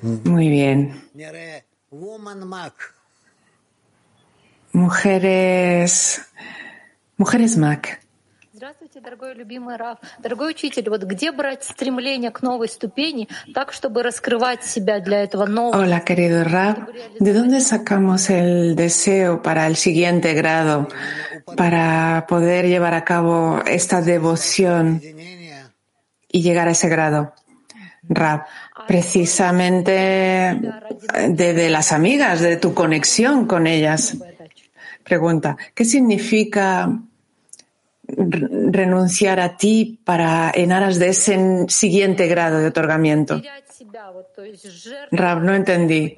Muy 0.00 0.48
bien. 0.48 1.10
Mujeres, 4.72 6.22
mujeres 7.16 7.56
Mac. 7.56 8.01
Здравствуйте, 8.61 8.99
дорогой 9.01 9.35
любимый 9.35 9.75
Раф. 9.75 9.99
Дорогой 10.17 10.49
учитель, 10.49 10.89
вот 10.89 11.03
где 11.03 11.31
брать 11.31 11.63
стремление 11.63 12.31
к 12.31 12.41
новой 12.41 12.67
ступени, 12.67 13.27
так, 13.53 13.71
чтобы 13.71 14.01
раскрывать 14.01 14.63
себя 14.63 14.99
для 14.99 15.21
этого 15.21 15.45
нового? 15.45 15.83
Hola, 15.83 16.03
querido 16.03 16.43
Raf. 16.43 16.77
¿De 17.19 17.33
dónde 17.33 17.59
sacamos 17.59 18.31
el 18.31 18.75
deseo 18.75 19.43
para 19.43 19.67
el 19.67 19.75
siguiente 19.75 20.33
grado, 20.33 20.87
para 21.55 22.25
poder 22.27 22.65
llevar 22.65 22.95
a 22.95 23.03
cabo 23.03 23.61
esta 23.63 24.01
devoción 24.01 25.01
y 25.03 26.41
llegar 26.41 26.67
a 26.67 26.71
ese 26.71 26.89
grado? 26.89 27.33
Raf, 28.09 28.47
precisamente 28.87 29.91
de, 31.29 31.53
de 31.53 31.69
las 31.69 31.91
amigas, 31.91 32.41
de 32.41 32.57
tu 32.57 32.73
conexión 32.73 33.45
con 33.45 33.67
ellas. 33.67 34.17
Pregunta, 35.03 35.57
¿qué 35.75 35.85
significa 35.85 36.89
renunciar 38.16 39.40
a 39.40 39.56
ti 39.56 40.00
para 40.04 40.52
en 40.54 40.72
aras 40.72 40.98
de 40.98 41.08
ese 41.08 41.66
siguiente 41.68 42.26
grado 42.26 42.58
de 42.58 42.68
otorgamiento. 42.68 43.40
Rab, 45.10 45.42
no 45.42 45.54
entendí. 45.54 46.16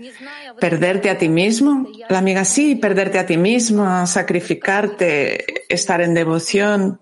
¿Perderte 0.60 1.10
a 1.10 1.18
ti 1.18 1.28
mismo? 1.28 1.88
La 2.08 2.18
amiga, 2.18 2.44
sí, 2.44 2.74
perderte 2.76 3.18
a 3.18 3.26
ti 3.26 3.36
mismo, 3.36 4.06
sacrificarte, 4.06 5.64
estar 5.68 6.00
en 6.00 6.14
devoción. 6.14 7.00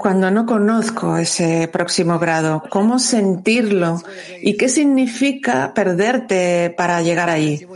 Cuando 0.00 0.30
no 0.30 0.46
conozco 0.46 1.16
ese 1.16 1.68
próximo 1.68 2.18
grado, 2.18 2.62
¿cómo 2.68 2.98
sentirlo? 2.98 4.02
¿Y 4.42 4.56
qué 4.56 4.68
significa 4.68 5.72
perderte 5.74 6.74
para 6.76 7.00
llegar 7.02 7.30
ahí? 7.30 7.66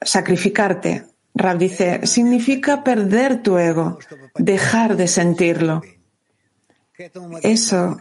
Sacrificarte. 0.00 1.04
Rab 1.38 1.56
dice, 1.58 2.06
significa 2.06 2.82
perder 2.82 3.42
tu 3.42 3.58
ego, 3.58 3.98
dejar 4.34 4.96
de 4.96 5.06
sentirlo. 5.06 5.82
Eso 7.42 7.96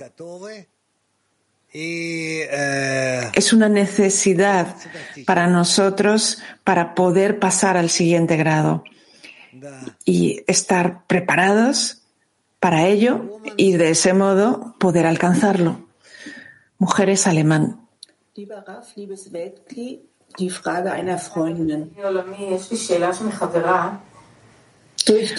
es 1.71 3.53
una 3.53 3.69
necesidad 3.69 4.75
para 5.25 5.47
nosotros 5.47 6.41
para 6.63 6.95
poder 6.95 7.37
pasar 7.37 7.77
al 7.77 7.91
siguiente 7.91 8.37
grado 8.37 8.83
y 10.03 10.43
estar 10.47 11.05
preparados 11.05 12.01
para 12.59 12.87
ello 12.87 13.39
y 13.55 13.73
de 13.73 13.91
ese 13.91 14.13
modo 14.13 14.75
poder 14.79 15.05
alcanzarlo. 15.05 15.87
Mujeres 16.79 17.27
alemán. 17.27 17.87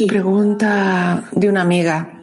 Pregunta 0.07 1.28
de 1.32 1.49
una 1.49 1.61
amiga. 1.62 2.14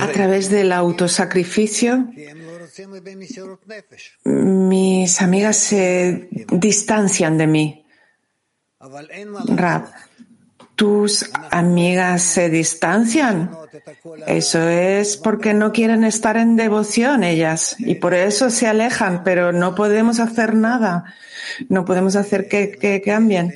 A 0.00 0.12
través 0.12 0.50
del 0.50 0.72
autosacrificio, 0.72 2.08
mis 4.24 5.22
amigas 5.22 5.56
se 5.56 6.28
distancian 6.50 7.36
de 7.36 7.46
mí. 7.46 7.86
Rab, 8.80 9.90
tus 10.76 11.30
amigas 11.50 12.22
se 12.22 12.50
distancian. 12.50 13.50
Eso 14.26 14.68
es 14.68 15.16
porque 15.16 15.54
no 15.54 15.72
quieren 15.72 16.04
estar 16.04 16.36
en 16.36 16.56
devoción 16.56 17.24
ellas 17.24 17.76
y 17.78 17.96
por 17.96 18.14
eso 18.14 18.50
se 18.50 18.66
alejan, 18.66 19.24
pero 19.24 19.52
no 19.52 19.74
podemos 19.74 20.20
hacer 20.20 20.54
nada. 20.54 21.04
No 21.68 21.84
podemos 21.84 22.16
hacer 22.16 22.48
que, 22.48 22.72
que 22.72 23.00
cambien. 23.00 23.52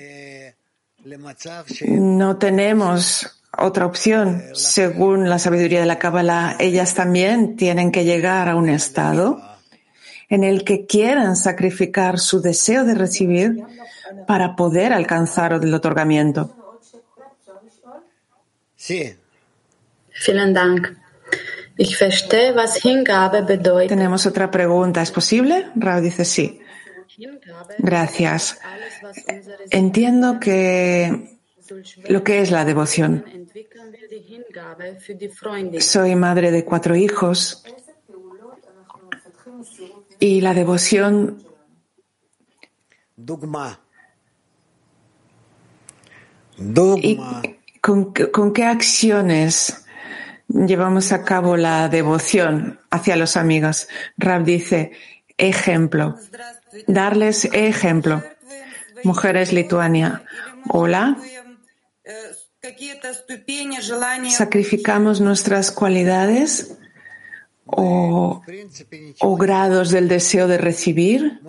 No 1.86 2.36
tenemos 2.36 3.40
otra 3.56 3.86
opción. 3.86 4.42
Según 4.54 5.28
la 5.28 5.38
sabiduría 5.38 5.80
de 5.80 5.86
la 5.86 5.98
Kabbalah, 5.98 6.56
ellas 6.58 6.94
también 6.94 7.56
tienen 7.56 7.90
que 7.90 8.04
llegar 8.04 8.48
a 8.48 8.56
un 8.56 8.68
estado 8.68 9.40
en 10.28 10.44
el 10.44 10.64
que 10.64 10.86
quieran 10.86 11.36
sacrificar 11.36 12.18
su 12.18 12.42
deseo 12.42 12.84
de 12.84 12.94
recibir 12.94 13.62
para 14.26 14.56
poder 14.56 14.92
alcanzar 14.92 15.52
el 15.52 15.72
otorgamiento. 15.72 16.57
Sí. 18.88 19.14
Vielen 20.24 20.54
Dank. 20.54 20.96
Ich 21.76 21.98
verstehe, 21.98 22.54
was 22.54 22.82
Hingabe 22.82 23.42
bedeutet. 23.42 23.90
Tenemos 23.90 24.24
otra 24.24 24.50
pregunta. 24.50 25.02
¿Es 25.02 25.12
posible? 25.12 25.70
Rao 25.76 26.00
dice 26.00 26.24
sí. 26.24 26.58
Gracias. 27.78 28.58
Entiendo 29.70 30.40
que 30.40 31.38
lo 32.08 32.24
que 32.24 32.40
es 32.40 32.50
la 32.50 32.64
devoción. 32.64 33.24
Soy 35.80 36.14
madre 36.14 36.50
de 36.50 36.64
cuatro 36.64 36.96
hijos 36.96 37.62
y 40.18 40.40
la 40.40 40.54
devoción 40.54 41.44
¿Y 47.02 47.57
con, 47.88 48.52
qué 48.52 48.64
acciones 48.64 49.84
llevamos 50.48 51.10
a 51.12 51.24
cabo 51.24 51.56
la 51.56 51.88
devoción 51.88 52.78
hacia 52.90 53.16
los 53.16 53.36
amigos? 53.36 53.88
Rab 54.18 54.44
dice, 54.44 54.92
ejemplo, 55.38 56.16
darles 56.86 57.46
ejemplo. 57.46 58.22
Mujeres 59.04 59.52
Lituania, 59.54 60.22
hola. 60.68 61.16
¿Sacrificamos 64.28 65.20
nuestras 65.20 65.70
cualidades 65.70 66.76
o, 67.64 68.42
o 69.20 69.36
grados 69.36 69.90
del 69.90 70.08
deseo 70.08 70.46
de 70.46 70.58
recibir? 70.58 71.40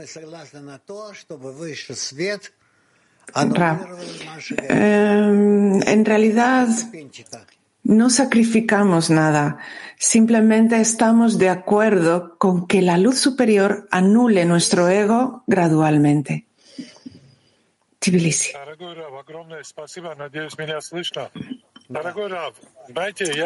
Em, 4.68 5.82
en 5.82 6.06
realidad 6.06 6.68
no 7.84 8.10
sacrificamos 8.10 9.10
nada, 9.10 9.58
simplemente 9.98 10.80
estamos 10.80 11.38
de 11.38 11.50
acuerdo 11.50 12.38
con 12.38 12.68
que 12.68 12.82
la 12.82 12.98
luz 12.98 13.20
superior 13.20 13.88
anule 13.92 14.46
nuestro 14.46 14.88
ego 14.90 15.44
gradualmente. 15.48 16.46
Tbilisi. 18.00 18.54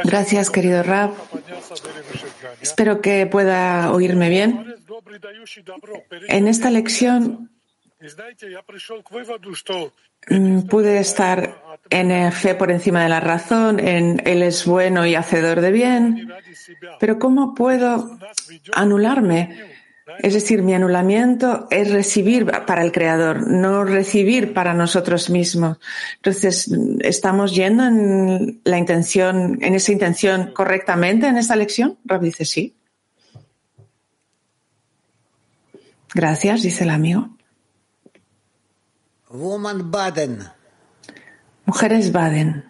Gracias, 0.04 0.50
querido 0.50 0.84
Rab. 0.84 1.12
Espero 2.62 3.02
que 3.02 3.26
pueda 3.26 3.92
oírme 3.92 4.30
bien. 4.30 4.76
En 6.28 6.48
esta 6.48 6.70
lección 6.70 7.50
pude 10.70 11.00
estar 11.00 11.62
en 11.90 12.32
fe 12.32 12.56
por 12.56 12.72
encima 12.72 13.04
de 13.04 13.10
la 13.10 13.20
razón, 13.20 13.80
en 13.80 14.22
Él 14.26 14.44
es 14.44 14.66
bueno 14.66 15.06
y 15.06 15.16
hacedor 15.16 15.62
de 15.62 15.72
bien, 15.72 16.32
pero 17.00 17.20
¿cómo 17.20 17.54
puedo 17.54 18.18
anularme? 18.74 19.74
Es 20.20 20.34
decir, 20.34 20.62
mi 20.62 20.74
anulamiento 20.74 21.68
es 21.72 21.92
recibir 21.92 22.46
para 22.46 22.84
el 22.84 22.92
Creador, 22.92 23.48
no 23.48 23.86
recibir 23.86 24.54
para 24.54 24.74
nosotros 24.74 25.30
mismos. 25.30 25.78
Entonces, 26.16 26.70
¿estamos 27.00 27.56
yendo 27.56 27.86
en 27.86 28.62
la 28.66 28.78
intención, 28.78 29.60
en 29.62 29.76
esa 29.76 29.94
intención 29.94 30.52
correctamente 30.54 31.28
en 31.28 31.38
esta 31.38 31.56
lección? 31.56 31.98
Rob 32.04 32.22
dice 32.22 32.44
sí. 32.44 32.76
Gracias, 36.14 36.64
dice 36.64 36.84
el 36.84 36.90
amigo. 36.90 37.30
Woman 39.33 39.91
Baden. 39.91 40.49
Mujeres 41.67 42.11
Baden. 42.11 42.65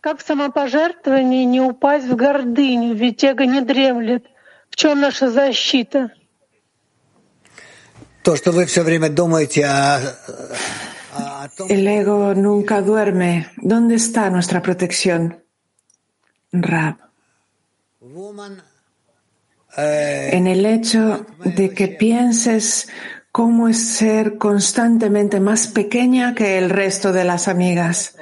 Как 0.00 0.20
самопожертвование 0.20 1.44
не 1.44 1.60
упасть 1.60 2.06
в 2.06 2.14
гордыню, 2.14 2.94
ведь 2.94 3.24
эго 3.24 3.46
не 3.46 3.60
дремлет? 3.62 4.26
В 4.70 4.76
чем 4.76 5.00
наша 5.00 5.30
защита? 5.30 6.10
То, 8.22 8.36
что 8.36 8.52
вы 8.52 8.66
все 8.66 8.82
время 8.82 9.08
думаете 9.08 9.66
о, 9.66 10.00
El 11.68 11.86
ego 11.86 12.34
nunca 12.34 12.80
duerme. 12.80 13.46
¿Dónde 13.56 13.96
está 13.96 14.30
nuestra 14.30 14.62
protección? 14.62 15.42
Rab. 16.52 16.96
En 19.76 20.46
el 20.46 20.66
hecho 20.66 21.26
de 21.44 21.70
que 21.74 21.88
pienses 21.88 22.88
cómo 23.31 23.67
es 23.67 23.79
ser 23.79 24.37
constantemente 24.37 25.39
más 25.39 25.67
pequeña 25.67 26.35
que 26.35 26.57
el 26.57 26.69
resto 26.69 27.13
de 27.13 27.23
las 27.23 27.47
amigas. 27.47 28.17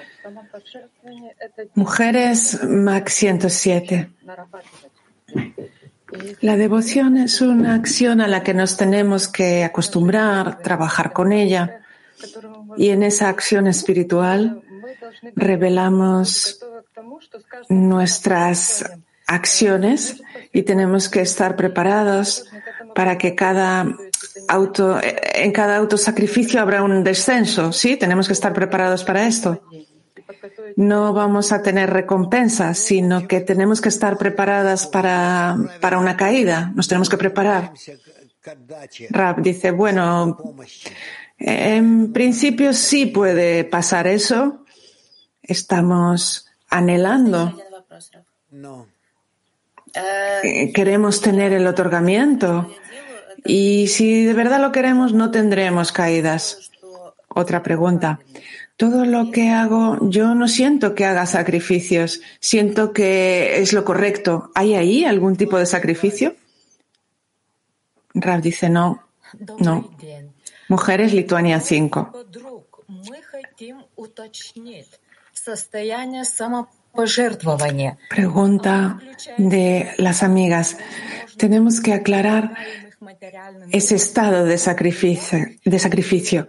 Mujeres 1.75 2.63
Max 2.63 3.13
107. 3.13 4.09
La 6.41 6.55
devoción 6.55 7.17
es 7.17 7.41
una 7.41 7.75
acción 7.75 8.21
a 8.21 8.27
la 8.27 8.43
que 8.43 8.53
nos 8.53 8.77
tenemos 8.77 9.27
que 9.27 9.63
acostumbrar, 9.63 10.59
trabajar 10.59 11.13
con 11.13 11.31
ella. 11.31 11.81
Y 12.77 12.89
en 12.89 13.03
esa 13.03 13.29
acción 13.29 13.67
espiritual 13.67 14.61
revelamos 15.35 16.59
nuestras 17.69 18.89
acciones 19.25 20.21
y 20.53 20.63
tenemos 20.63 21.09
que 21.09 21.21
estar 21.21 21.55
preparados 21.55 22.45
para 22.97 23.13
que 23.19 23.35
cada 23.35 23.85
auto, 24.47 24.99
en 25.03 25.51
cada 25.51 25.77
autosacrificio 25.77 26.59
habrá 26.59 26.81
un 26.81 27.03
descenso. 27.03 27.71
Sí, 27.71 27.95
tenemos 27.95 28.25
que 28.25 28.33
estar 28.33 28.53
preparados 28.53 29.03
para 29.03 29.27
esto 29.27 29.61
no 30.75 31.13
vamos 31.13 31.51
a 31.51 31.61
tener 31.61 31.89
recompensa, 31.89 32.73
sino 32.73 33.27
que 33.27 33.41
tenemos 33.41 33.81
que 33.81 33.89
estar 33.89 34.17
preparadas 34.17 34.85
para, 34.87 35.57
para 35.81 35.97
una 35.97 36.15
caída. 36.15 36.71
Nos 36.75 36.87
tenemos 36.87 37.09
que 37.09 37.17
preparar. 37.17 37.73
Rab 39.09 39.41
dice, 39.41 39.71
bueno, 39.71 40.37
en 41.39 42.13
principio 42.13 42.73
sí 42.73 43.07
puede 43.07 43.63
pasar 43.63 44.07
eso. 44.07 44.65
Estamos 45.41 46.47
anhelando. 46.69 47.57
Queremos 50.73 51.21
tener 51.21 51.53
el 51.53 51.65
otorgamiento. 51.65 52.69
Y 53.47 53.87
si 53.87 54.25
de 54.25 54.33
verdad 54.33 54.61
lo 54.61 54.71
queremos, 54.71 55.13
no 55.13 55.31
tendremos 55.31 55.91
caídas. 55.91 56.71
Otra 57.29 57.63
pregunta 57.63 58.19
todo 58.77 59.05
lo 59.05 59.31
que 59.31 59.49
hago, 59.49 59.97
yo 60.01 60.35
no 60.35 60.47
siento 60.47 60.93
que 60.93 61.03
haga 61.03 61.25
sacrificios, 61.25 62.21
siento 62.39 62.93
que 62.93 63.59
es 63.59 63.73
lo 63.73 63.83
correcto. 63.83 64.51
¿Hay 64.53 64.75
ahí 64.75 65.03
algún 65.03 65.35
tipo 65.35 65.57
de 65.57 65.65
sacrificio? 65.65 66.35
Rav 68.13 68.41
dice 68.41 68.69
no, 68.69 69.03
no. 69.57 69.89
Mujeres 70.69 71.13
Lituania 71.13 71.59
5. 71.59 72.25
Pregunta 78.09 78.99
de 79.37 79.91
las 79.97 80.21
amigas. 80.21 80.77
Tenemos 81.37 81.81
que 81.81 81.93
aclarar 81.93 82.55
ese 83.71 83.95
estado 83.95 84.45
de 84.45 84.57
sacrificio, 84.57 85.39
de 85.63 85.79
sacrificio. 85.79 86.47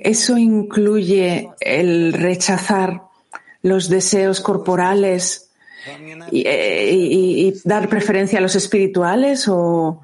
Eso 0.00 0.36
incluye 0.36 1.50
el 1.60 2.12
rechazar 2.12 3.02
los 3.62 3.88
deseos 3.88 4.40
corporales 4.40 5.50
eh, 6.32 6.90
y, 6.92 7.54
dar 7.64 7.88
preferencia 7.88 8.38
a 8.38 8.42
los 8.42 8.54
espirituales 8.54 9.48
o 9.48 10.02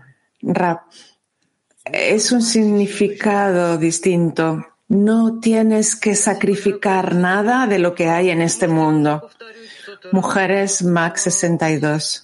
es 1.84 2.32
un 2.32 2.42
significado 2.42 3.78
distinto. 3.78 4.66
No 4.88 5.40
tienes 5.40 5.96
que 5.96 6.14
sacrificar 6.14 7.14
nada 7.14 7.66
de 7.66 7.78
lo 7.78 7.94
que 7.94 8.08
hay 8.08 8.30
en 8.30 8.42
este 8.42 8.68
mundo. 8.68 9.28
Mujeres 10.12 10.82
Max 10.82 11.22
62. 11.22 12.23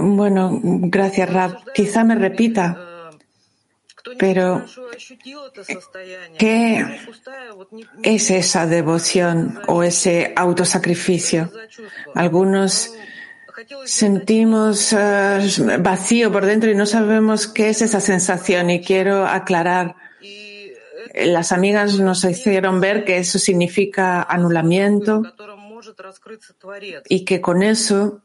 Bueno, 0.00 0.60
gracias, 0.62 1.32
Rab. 1.32 1.72
Quizá 1.72 2.04
me 2.04 2.14
repita. 2.14 2.96
Pero, 4.18 4.64
¿qué 6.38 6.84
es 8.02 8.30
esa 8.30 8.66
devoción 8.66 9.60
o 9.66 9.82
ese 9.82 10.32
autosacrificio? 10.36 11.50
Algunos 12.14 12.94
sentimos 13.84 14.92
uh, 14.92 15.80
vacío 15.80 16.30
por 16.30 16.46
dentro 16.46 16.70
y 16.70 16.76
no 16.76 16.86
sabemos 16.86 17.48
qué 17.48 17.70
es 17.70 17.82
esa 17.82 18.00
sensación 18.00 18.70
y 18.70 18.80
quiero 18.80 19.26
aclarar. 19.26 19.96
Las 21.14 21.50
amigas 21.50 21.98
nos 21.98 22.22
hicieron 22.24 22.80
ver 22.80 23.04
que 23.04 23.18
eso 23.18 23.38
significa 23.38 24.22
anulamiento 24.22 25.22
y 27.08 27.24
que 27.24 27.40
con 27.40 27.62
eso, 27.62 28.22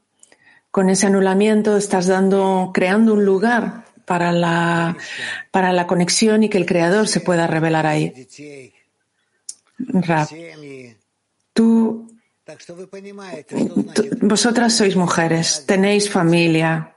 con 0.72 0.90
ese 0.90 1.08
anulamiento, 1.08 1.78
estás 1.78 2.08
dando, 2.08 2.72
creando 2.74 3.14
un 3.14 3.26
lugar 3.26 3.86
para 4.06 4.32
la, 4.32 4.98
para 5.52 5.72
la 5.72 5.88
conexión 5.88 6.44
y 6.44 6.50
que 6.50 6.58
el 6.58 6.66
Creador 6.66 7.08
se 7.08 7.22
pueda 7.22 7.48
revelar 7.48 7.86
ahí. 7.86 8.28
Rab, 9.78 10.28
tú, 11.54 12.12
vosotras 14.22 14.74
sois 14.76 14.96
mujeres, 14.96 15.66
tenéis 15.66 16.10
familia. 16.10 16.96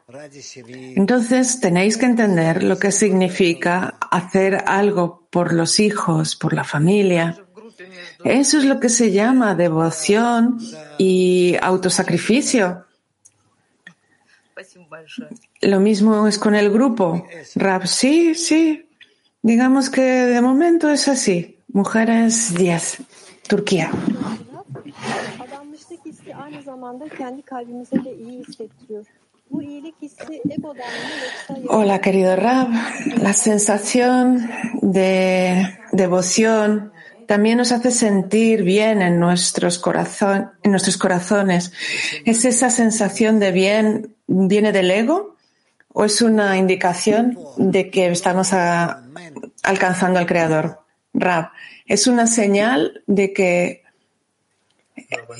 Entonces 0.96 1.60
tenéis 1.60 1.96
que 1.96 2.06
entender 2.06 2.62
lo 2.62 2.78
que 2.78 2.92
significa 2.92 3.96
hacer 4.10 4.64
algo 4.66 5.26
por 5.30 5.52
los 5.52 5.80
hijos, 5.80 6.36
por 6.36 6.52
la 6.52 6.64
familia. 6.64 7.43
Eso 8.24 8.58
es 8.58 8.64
lo 8.64 8.80
que 8.80 8.88
se 8.88 9.12
llama 9.12 9.54
devoción 9.54 10.58
y 10.98 11.56
autosacrificio. 11.60 12.86
Lo 15.60 15.80
mismo 15.80 16.26
es 16.26 16.38
con 16.38 16.54
el 16.54 16.70
grupo. 16.70 17.26
Rap, 17.54 17.84
sí, 17.84 18.34
sí. 18.34 18.88
Digamos 19.42 19.90
que 19.90 20.00
de 20.00 20.40
momento 20.40 20.88
es 20.88 21.06
así. 21.08 21.58
Mujeres 21.68 22.54
10. 22.54 22.98
Turquía. 23.46 23.90
Hola, 31.68 32.00
querido 32.00 32.36
Rab. 32.36 32.68
La 33.20 33.32
sensación 33.34 34.50
de 34.80 35.78
devoción 35.92 36.93
también 37.26 37.58
nos 37.58 37.72
hace 37.72 37.90
sentir 37.90 38.62
bien 38.62 39.02
en 39.02 39.18
nuestros, 39.18 39.78
corazón, 39.78 40.52
en 40.62 40.70
nuestros 40.70 40.96
corazones. 40.96 41.72
¿Es 42.24 42.44
esa 42.44 42.70
sensación 42.70 43.38
de 43.40 43.52
bien 43.52 44.16
viene 44.26 44.72
del 44.72 44.90
ego 44.90 45.36
o 45.88 46.04
es 46.04 46.22
una 46.22 46.56
indicación 46.56 47.38
de 47.56 47.90
que 47.90 48.06
estamos 48.08 48.52
alcanzando 49.62 50.18
al 50.18 50.26
Creador? 50.26 50.80
Rab, 51.12 51.50
es 51.86 52.06
una 52.06 52.26
señal 52.26 53.02
de 53.06 53.32
que 53.32 53.84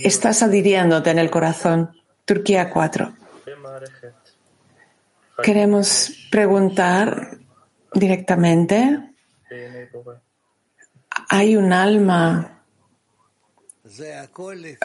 estás 0.03 0.43
adhiriéndote 0.43 1.11
en 1.11 1.18
el 1.18 1.30
corazón. 1.30 1.91
Turquía 2.24 2.70
4. 2.70 3.12
Queremos 5.43 6.12
preguntar 6.30 7.39
directamente 7.93 9.01
¿Hay 11.29 11.57
un 11.57 11.72
alma 11.72 12.55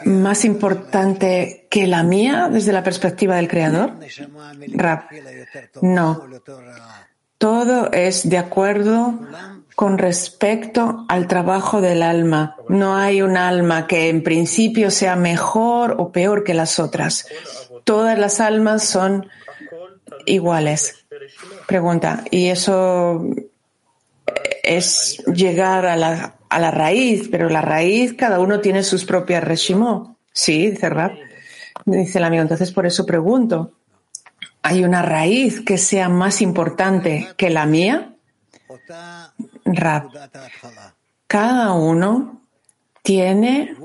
más 0.04 0.44
importante 0.44 1.66
que 1.70 1.86
la 1.86 2.02
mía 2.02 2.48
desde 2.50 2.72
la 2.72 2.82
perspectiva 2.82 3.36
del 3.36 3.48
Creador? 3.48 3.94
no. 5.82 6.22
Todo 7.38 7.90
es 7.92 8.28
de 8.28 8.36
acuerdo 8.36 9.18
con 9.74 9.96
respecto 9.96 11.06
al 11.08 11.26
trabajo 11.26 11.80
del 11.80 12.02
alma. 12.02 12.56
No 12.68 12.96
hay 12.96 13.22
un 13.22 13.38
alma 13.38 13.86
que 13.86 14.10
en 14.10 14.22
principio 14.22 14.90
sea 14.90 15.16
mejor 15.16 15.96
o 15.98 16.12
peor 16.12 16.44
que 16.44 16.52
las 16.52 16.78
otras. 16.78 17.26
Todas 17.84 18.18
las 18.18 18.40
almas 18.40 18.84
son 18.84 19.26
iguales. 20.26 21.06
Pregunta, 21.66 22.24
¿y 22.30 22.48
eso 22.48 23.24
es 24.62 25.22
llegar 25.26 25.86
a 25.86 25.96
la, 25.96 26.36
a 26.48 26.58
la 26.58 26.70
raíz, 26.70 27.28
pero 27.30 27.48
la 27.48 27.62
raíz, 27.62 28.14
cada 28.14 28.40
uno 28.40 28.60
tiene 28.60 28.82
sus 28.82 29.04
propias 29.04 29.42
reshimó. 29.42 30.16
Sí, 30.32 30.70
dice 30.70 30.88
Rab. 30.88 31.12
Dice 31.84 32.18
el 32.18 32.24
amigo, 32.24 32.42
entonces 32.42 32.72
por 32.72 32.86
eso 32.86 33.06
pregunto, 33.06 33.72
¿hay 34.62 34.84
una 34.84 35.02
raíz 35.02 35.60
que 35.60 35.78
sea 35.78 36.08
más 36.08 36.42
importante 36.42 37.28
que 37.36 37.50
la 37.50 37.66
mía? 37.66 38.14
Rab, 39.64 40.10
cada 41.26 41.72
uno 41.72 42.42
tiene 43.02 43.76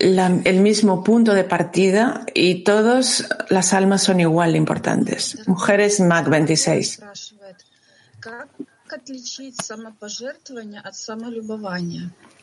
el 0.00 0.60
mismo 0.60 1.02
punto 1.02 1.34
de 1.34 1.44
partida 1.44 2.26
y 2.34 2.62
todas 2.62 3.28
las 3.48 3.72
almas 3.72 4.02
son 4.02 4.20
igual 4.20 4.52
de 4.52 4.58
importantes. 4.58 5.46
Mujeres 5.46 6.00
Mac 6.00 6.28
26. 6.28 7.00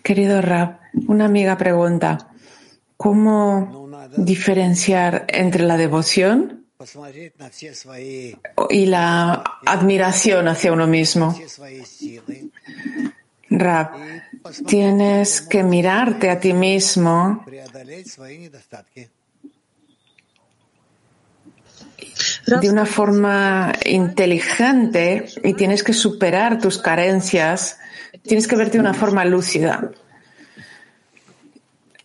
Querido 0.01 0.41
Rab, 0.41 0.79
una 1.07 1.25
amiga 1.25 1.57
pregunta, 1.57 2.29
¿cómo 2.97 3.89
diferenciar 4.17 5.25
entre 5.29 5.63
la 5.63 5.77
devoción 5.77 6.65
y 8.69 8.85
la 8.85 9.43
admiración 9.65 10.47
hacia 10.47 10.73
uno 10.73 10.87
mismo? 10.87 11.35
Rab, 13.49 13.91
tienes 14.65 15.41
que 15.41 15.63
mirarte 15.63 16.29
a 16.29 16.39
ti 16.39 16.53
mismo 16.53 17.45
de 22.45 22.69
una 22.69 22.85
forma 22.85 23.73
inteligente 23.85 25.25
y 25.43 25.53
tienes 25.53 25.83
que 25.83 25.93
superar 25.93 26.59
tus 26.59 26.77
carencias, 26.77 27.79
tienes 28.21 28.47
que 28.47 28.55
verte 28.55 28.77
de 28.77 28.81
una 28.81 28.93
forma 28.93 29.23
lúcida. 29.25 29.91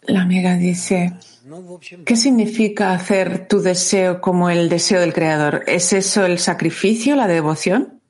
La 0.02 0.22
amiga 0.22 0.54
dice, 0.56 1.14
¿qué 2.04 2.16
significa 2.16 2.92
hacer 2.92 3.46
tu 3.46 3.60
deseo 3.60 4.20
como 4.20 4.48
el 4.48 4.68
deseo 4.68 5.00
del 5.00 5.12
Creador? 5.12 5.64
¿Es 5.66 5.92
eso 5.92 6.24
el 6.24 6.38
sacrificio, 6.38 7.14
la 7.16 7.26
devoción? 7.26 8.00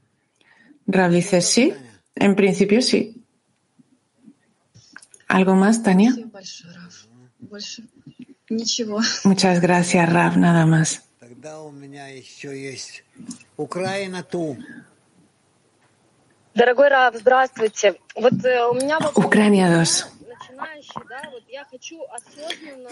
Rab 0.86 1.10
dice, 1.10 1.40
sí, 1.40 1.74
en 2.14 2.36
principio 2.36 2.82
sí. 2.82 3.24
¿Algo 5.26 5.54
más, 5.54 5.82
Tania? 5.82 6.14
Muchas 9.24 9.60
gracias, 9.60 10.12
Rab, 10.12 10.38
nada 10.38 10.64
más. 10.64 11.07
Ucrania 19.14 19.70
2. 19.70 20.12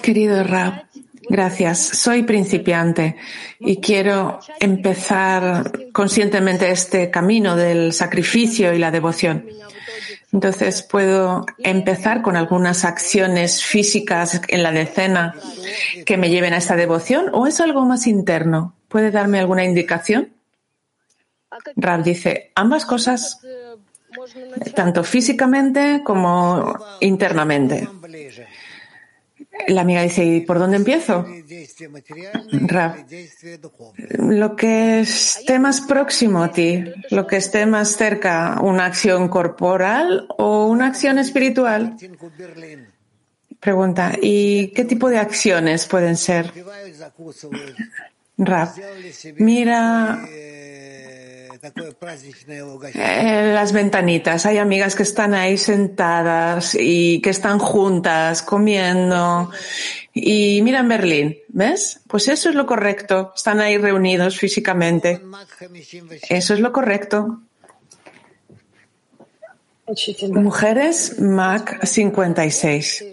Querido 0.03 0.45
Rab, 0.45 0.85
gracias. 1.29 1.79
Soy 1.79 2.23
principiante 2.23 3.17
y 3.59 3.81
quiero 3.81 4.39
empezar 4.61 5.73
conscientemente 5.93 6.71
este 6.71 7.11
camino 7.11 7.57
del 7.57 7.93
sacrificio 7.93 8.73
y 8.73 8.79
la 8.79 8.91
devoción. 8.91 9.47
Entonces 10.33 10.83
puedo 10.83 11.47
empezar 11.59 12.23
con 12.23 12.37
algunas 12.37 12.85
acciones 12.85 13.65
físicas 13.65 14.41
en 14.49 14.63
la 14.63 14.73
decena 14.73 15.35
que 16.05 16.17
me 16.17 16.31
lleven 16.31 16.53
a 16.53 16.59
esta 16.59 16.77
devoción 16.77 17.31
o 17.33 17.47
es 17.47 17.61
algo 17.61 17.85
más 17.85 18.07
interno. 18.07 18.75
¿Puede 18.89 19.11
darme 19.11 19.39
alguna 19.39 19.65
indicación? 19.65 20.33
Rab 21.77 22.03
dice, 22.03 22.53
ambas 22.55 22.85
cosas, 22.85 23.41
tanto 24.75 25.05
físicamente 25.05 26.03
como 26.05 26.77
internamente. 27.01 27.89
La 29.69 29.81
amiga 29.81 30.03
dice, 30.03 30.25
¿y 30.25 30.41
por 30.41 30.59
dónde 30.59 30.77
empiezo? 30.77 31.27
lo 34.19 34.57
que 34.57 35.01
esté 35.01 35.59
más 35.59 35.81
próximo 35.81 36.43
a 36.43 36.53
ti, 36.53 36.85
lo 37.11 37.27
que 37.27 37.37
esté 37.37 37.67
más 37.67 37.97
cerca, 37.97 38.61
una 38.63 38.87
acción 38.87 39.29
corporal 39.29 40.27
o 40.39 40.67
una 40.67 40.87
acción 40.87 41.19
espiritual. 41.19 41.97
Pregunta, 43.61 44.13
¿y 44.21 44.69
qué 44.69 44.85
tipo 44.85 45.09
de 45.09 45.19
acciones 45.19 45.87
pueden 45.87 46.17
ser? 46.17 46.53
Rab, 48.39 48.69
mira 49.37 50.21
eh, 52.95 53.51
las 53.53 53.73
ventanitas. 53.73 54.47
Hay 54.47 54.59
amigas 54.59 54.95
que 54.95 55.03
están 55.03 55.35
ahí 55.35 55.57
sentadas 55.57 56.77
y 56.79 57.21
que 57.21 57.31
están 57.31 57.59
juntas 57.59 58.43
comiendo. 58.43 59.51
Y 60.13 60.61
mira 60.63 60.81
en 60.81 60.89
Berlín, 60.89 61.39
¿ves? 61.49 62.01
Pues 62.07 62.29
eso 62.29 62.49
es 62.49 62.55
lo 62.55 62.67
correcto. 62.67 63.33
Están 63.35 63.61
ahí 63.61 63.79
reunidos 63.79 64.39
físicamente. 64.39 65.21
Eso 66.29 66.55
es 66.55 66.61
lo 66.61 66.73
correcto. 66.73 67.41
Mujeres, 70.33 71.21
Mac 71.21 71.85
56. 71.85 73.05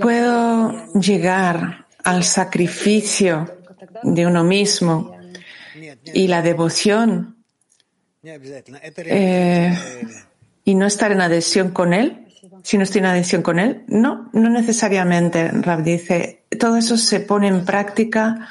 Puedo 0.00 0.92
llegar 0.94 1.86
al 2.04 2.24
sacrificio 2.24 3.58
de 4.02 4.26
uno 4.26 4.44
mismo 4.44 5.16
y 6.12 6.28
la 6.28 6.42
devoción 6.42 7.36
eh, 8.22 9.78
y 10.64 10.74
no 10.74 10.86
estar 10.86 11.12
en 11.12 11.20
adhesión 11.20 11.70
con 11.70 11.94
él, 11.94 12.26
si 12.62 12.76
no 12.76 12.84
estoy 12.84 13.00
en 13.00 13.06
adhesión 13.06 13.42
con 13.42 13.58
él, 13.58 13.84
no, 13.88 14.28
no 14.32 14.50
necesariamente, 14.50 15.48
Rab 15.48 15.82
dice, 15.82 16.44
todo 16.58 16.76
eso 16.76 16.96
se 16.96 17.20
pone 17.20 17.48
en 17.48 17.64
práctica 17.64 18.48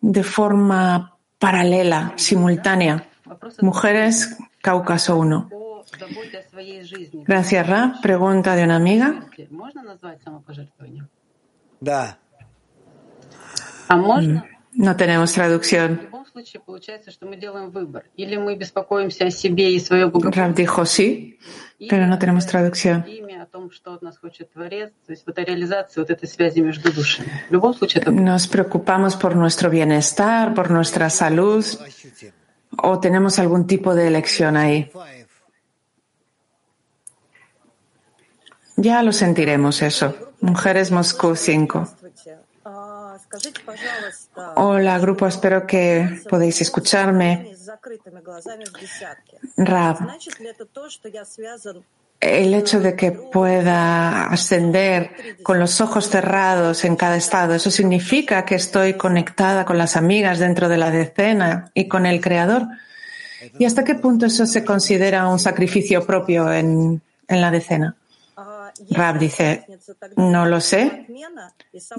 de 0.00 0.22
forma 0.22 1.16
paralela, 1.38 2.12
simultánea. 2.16 3.08
Mujeres, 3.60 4.36
Cáucaso 4.60 5.16
1. 5.16 5.50
Gracias, 7.26 7.66
Rab. 7.66 8.00
Pregunta 8.00 8.54
de 8.54 8.64
una 8.64 8.76
amiga. 8.76 9.26
No 14.72 14.96
tenemos 14.96 15.32
traducción. 15.32 16.08
Dijo 20.54 20.86
sí, 20.86 21.38
pero 21.88 22.06
no 22.06 22.18
tenemos 22.18 22.46
traducción. 22.46 23.04
Nos 28.12 28.46
preocupamos 28.46 29.16
por 29.16 29.36
nuestro 29.36 29.70
bienestar, 29.70 30.54
por 30.54 30.70
nuestra 30.70 31.10
salud, 31.10 31.64
o 32.78 33.00
tenemos 33.00 33.38
algún 33.40 33.66
tipo 33.66 33.94
de 33.94 34.06
elección 34.06 34.56
ahí. 34.56 34.90
Ya 38.76 39.02
lo 39.02 39.12
sentiremos 39.12 39.82
eso. 39.82 40.14
Mujeres 40.40 40.90
Moscú 40.90 41.34
5. 41.34 41.88
Hola, 44.56 44.98
grupo, 44.98 45.26
espero 45.26 45.66
que 45.66 46.22
podéis 46.28 46.60
escucharme. 46.60 47.54
Rab, 49.56 49.98
el 52.20 52.54
hecho 52.54 52.80
de 52.80 52.96
que 52.96 53.12
pueda 53.12 54.24
ascender 54.24 55.36
con 55.42 55.58
los 55.58 55.80
ojos 55.80 56.08
cerrados 56.08 56.84
en 56.84 56.96
cada 56.96 57.16
estado, 57.16 57.54
eso 57.54 57.70
significa 57.70 58.44
que 58.44 58.56
estoy 58.56 58.94
conectada 58.94 59.64
con 59.64 59.78
las 59.78 59.96
amigas 59.96 60.38
dentro 60.38 60.68
de 60.68 60.76
la 60.76 60.90
decena 60.90 61.70
y 61.72 61.88
con 61.88 62.06
el 62.06 62.20
Creador. 62.20 62.66
¿Y 63.58 63.64
hasta 63.64 63.84
qué 63.84 63.94
punto 63.94 64.26
eso 64.26 64.44
se 64.44 64.64
considera 64.64 65.28
un 65.28 65.38
sacrificio 65.38 66.04
propio 66.04 66.52
en, 66.52 67.00
en 67.28 67.40
la 67.40 67.50
decena? 67.50 67.96
Rab 68.90 69.18
dice, 69.18 69.66
no 70.16 70.46
lo 70.46 70.60
sé. 70.60 71.06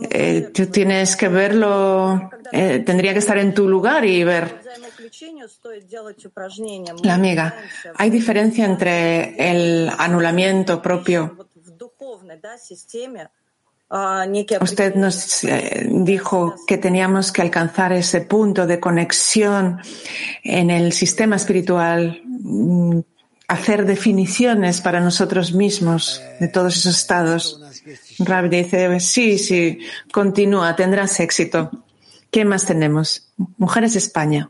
Eh, 0.10 0.50
tú 0.54 0.68
tienes 0.68 1.16
que 1.16 1.28
verlo, 1.28 2.30
eh, 2.52 2.80
tendría 2.86 3.14
que 3.14 3.20
estar 3.20 3.38
en 3.38 3.54
tu 3.54 3.68
lugar 3.68 4.06
y 4.06 4.24
ver. 4.24 4.62
La 7.04 7.14
amiga, 7.14 7.56
hay 7.96 8.10
diferencia 8.10 8.66
entre 8.66 9.52
el 9.52 9.92
anulamiento 9.98 10.82
propio. 10.82 11.38
Usted 14.62 14.96
nos 14.96 15.44
eh, 15.44 15.86
dijo 15.90 16.56
que 16.66 16.78
teníamos 16.78 17.32
que 17.32 17.42
alcanzar 17.42 17.92
ese 17.92 18.22
punto 18.22 18.66
de 18.66 18.80
conexión 18.80 19.82
en 20.44 20.70
el 20.70 20.94
sistema 20.94 21.36
espiritual 21.36 22.22
mm, 22.26 23.00
hacer 23.52 23.86
definiciones 23.86 24.80
para 24.80 25.02
nosotros 25.02 25.54
mismos 25.54 26.22
de 26.40 26.48
todos 26.48 26.78
esos 26.78 26.96
estados. 26.96 27.60
Rabbi 28.20 28.64
dice, 28.64 29.00
sí, 29.02 29.38
sí, 29.38 29.80
continúa, 30.12 30.76
tendrás 30.78 31.20
éxito. 31.20 31.70
¿Qué 32.32 32.46
más 32.46 32.66
tenemos? 32.66 33.30
Mujeres 33.58 33.98
España. 33.98 34.50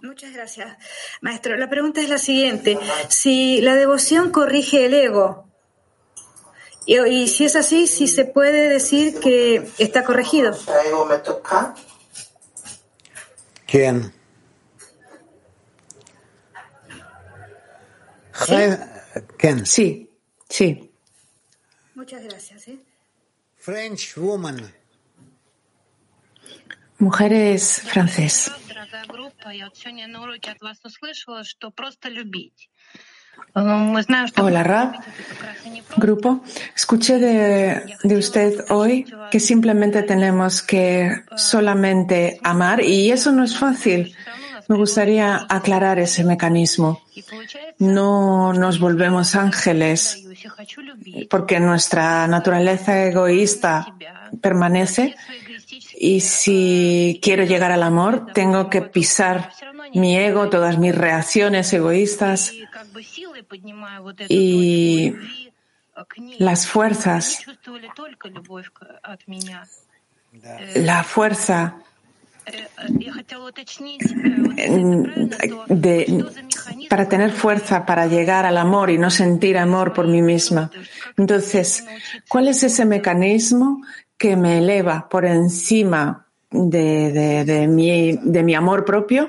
Muchas 0.00 0.32
gracias, 0.32 0.76
maestro. 1.22 1.56
La 1.56 1.68
pregunta 1.68 2.00
es 2.00 2.08
la 2.08 2.18
siguiente. 2.18 2.78
Si 3.08 3.60
la 3.62 3.74
devoción 3.74 4.30
corrige 4.30 4.86
el 4.86 4.94
ego, 4.94 5.48
y, 6.86 7.26
si 7.26 7.44
es 7.46 7.56
así, 7.56 7.88
si 7.88 8.06
se 8.06 8.24
puede 8.24 8.68
decir 8.68 9.18
que 9.18 9.68
está 9.78 10.04
corregido. 10.04 10.56
¿Quién? 13.66 14.17
Sí, 19.64 20.10
sí. 20.48 20.90
Muchas 21.94 22.22
gracias. 22.22 22.68
¿eh? 22.68 22.78
French 23.56 24.16
woman. 24.16 24.72
Mujeres 26.98 27.82
francés. 27.82 28.50
Hola, 33.54 34.62
Rab. 34.64 34.94
Grupo, 35.96 36.42
escuché 36.74 37.18
de, 37.18 37.96
de, 38.02 38.16
usted 38.16 38.64
hoy 38.70 39.04
que 39.30 39.40
simplemente 39.40 40.02
tenemos 40.02 40.62
que 40.62 41.24
solamente 41.36 42.40
amar 42.42 42.82
y 42.82 43.10
eso 43.10 43.32
no 43.32 43.44
es 43.44 43.56
fácil. 43.56 44.14
Me 44.68 44.76
gustaría 44.76 45.46
aclarar 45.48 45.98
ese 45.98 46.24
mecanismo. 46.24 47.02
No 47.78 48.52
nos 48.52 48.78
volvemos 48.78 49.34
ángeles 49.34 50.26
porque 51.30 51.58
nuestra 51.58 52.26
naturaleza 52.28 53.06
egoísta 53.06 53.94
permanece 54.42 55.16
y 55.98 56.20
si 56.20 57.18
quiero 57.22 57.44
llegar 57.44 57.72
al 57.72 57.82
amor 57.82 58.32
tengo 58.34 58.68
que 58.68 58.82
pisar 58.82 59.52
mi 59.94 60.18
ego, 60.18 60.50
todas 60.50 60.78
mis 60.78 60.94
reacciones 60.94 61.72
egoístas 61.72 62.52
y 64.28 65.14
las 66.38 66.66
fuerzas, 66.66 67.40
la 70.74 71.02
fuerza 71.04 71.82
de, 75.68 76.24
para 76.88 77.08
tener 77.08 77.30
fuerza 77.30 77.86
para 77.86 78.06
llegar 78.06 78.46
al 78.46 78.56
amor 78.56 78.90
y 78.90 78.98
no 78.98 79.10
sentir 79.10 79.58
amor 79.58 79.92
por 79.92 80.06
mí 80.08 80.22
misma. 80.22 80.70
Entonces, 81.16 81.86
¿cuál 82.28 82.48
es 82.48 82.62
ese 82.62 82.84
mecanismo 82.84 83.82
que 84.16 84.36
me 84.36 84.58
eleva 84.58 85.08
por 85.08 85.24
encima 85.24 86.26
de, 86.50 87.44
de, 87.44 87.68
mi, 87.68 88.18
de 88.22 88.42
mi 88.42 88.54
amor 88.54 88.84
propio? 88.84 89.28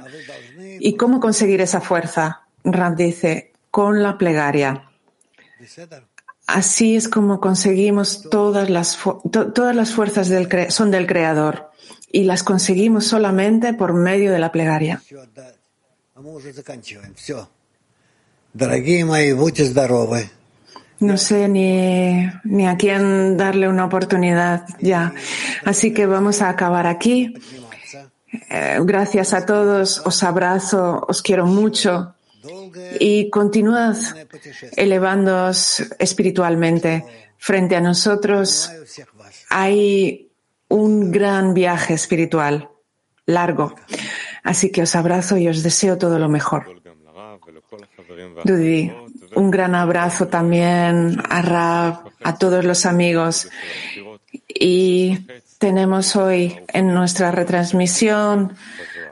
¿Y 0.80 0.96
cómo 0.96 1.20
conseguir 1.20 1.62
esa 1.62 1.82
fuerza? 1.82 2.44
Rand 2.64 2.98
dice, 2.98 3.54
con 3.72 4.02
la 4.02 4.18
plegaria. 4.18 4.90
Así 6.48 6.96
es 6.96 7.08
como 7.08 7.40
conseguimos 7.40 8.28
todas 8.30 8.70
las, 8.70 8.98
todas 9.32 9.76
las 9.76 9.92
fuerzas 9.92 10.30
del, 10.30 10.72
son 10.72 10.90
del 10.90 11.06
Creador 11.06 11.70
y 12.12 12.24
las 12.24 12.44
conseguimos 12.44 13.06
solamente 13.06 13.74
por 13.74 13.94
medio 13.94 14.32
de 14.32 14.40
la 14.40 14.52
plegaria. 14.52 15.02
No 21.00 21.18
sé 21.18 21.48
ni, 21.48 22.30
ni 22.44 22.68
a 22.68 22.76
quién 22.76 23.38
darle 23.38 23.70
una 23.70 23.86
oportunidad 23.86 24.66
ya. 24.82 25.14
Así 25.64 25.94
que 25.94 26.06
vamos 26.06 26.42
a 26.42 26.50
acabar 26.50 26.88
aquí. 26.88 27.34
Eh, 28.50 28.80
gracias 28.82 29.34
a 29.34 29.46
todos, 29.46 30.02
os 30.06 30.24
abrazo, 30.24 31.06
os 31.08 31.22
quiero 31.22 31.46
mucho 31.46 32.16
y 33.00 33.30
continuad 33.30 33.98
elevándoos 34.76 35.84
espiritualmente. 36.00 37.06
Frente 37.38 37.76
a 37.76 37.82
nosotros 37.82 38.70
hay 39.50 40.29
un 40.70 41.12
gran 41.12 41.54
viaje 41.54 41.94
espiritual, 41.94 42.70
largo. 43.26 43.76
Así 44.44 44.72
que 44.72 44.84
os 44.84 44.96
abrazo 44.96 45.38
y 45.38 45.48
os 45.48 45.64
deseo 45.64 45.98
todo 45.98 46.18
lo 46.18 46.30
mejor. 46.30 46.68
Dudi, 48.44 48.92
un 49.36 49.52
gran 49.52 49.76
abrazo 49.76 50.28
también 50.28 51.22
a 51.30 51.42
Rab, 51.42 52.12
a 52.24 52.38
todos 52.38 52.64
los 52.64 52.86
amigos. 52.86 53.50
Y 54.48 55.20
tenemos 55.58 56.16
hoy 56.16 56.58
en 56.72 56.94
nuestra 56.94 57.32
retransmisión 57.32 58.56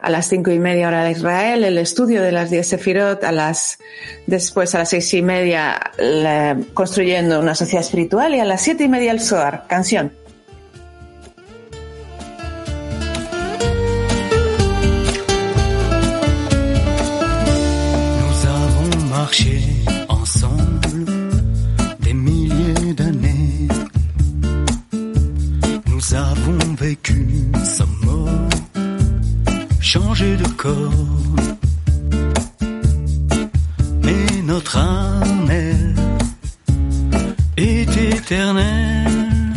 a 0.01 0.09
las 0.09 0.29
cinco 0.29 0.51
y 0.51 0.59
media 0.59 0.87
hora 0.87 1.03
de 1.03 1.11
Israel, 1.11 1.63
el 1.63 1.77
estudio 1.77 2.21
de 2.21 2.31
las 2.31 2.49
diez 2.49 2.67
Sefirot, 2.67 3.23
a 3.23 3.31
las, 3.31 3.79
después 4.27 4.73
a 4.75 4.79
las 4.79 4.89
seis 4.89 5.13
y 5.13 5.21
media 5.21 5.91
construyendo 6.73 7.39
una 7.39 7.55
sociedad 7.55 7.83
espiritual 7.83 8.35
y 8.35 8.39
a 8.39 8.45
las 8.45 8.61
siete 8.61 8.85
y 8.85 8.87
media 8.87 9.11
el 9.11 9.19
Zohar, 9.19 9.65
canción. 9.67 10.13
Marché 19.27 19.59
ensemble 20.07 21.03
des 21.99 22.13
milliers 22.13 22.93
d'années. 22.95 23.67
Nous 25.91 26.13
avons 26.13 26.73
vécu 26.79 27.27
sans 27.61 27.91
mort, 28.05 28.49
changé 29.81 30.37
de 30.37 30.47
corps. 30.63 31.35
Mais 34.05 34.27
notre 34.43 34.77
âme, 34.77 35.51
est 37.57 37.97
éternelle. 38.13 39.53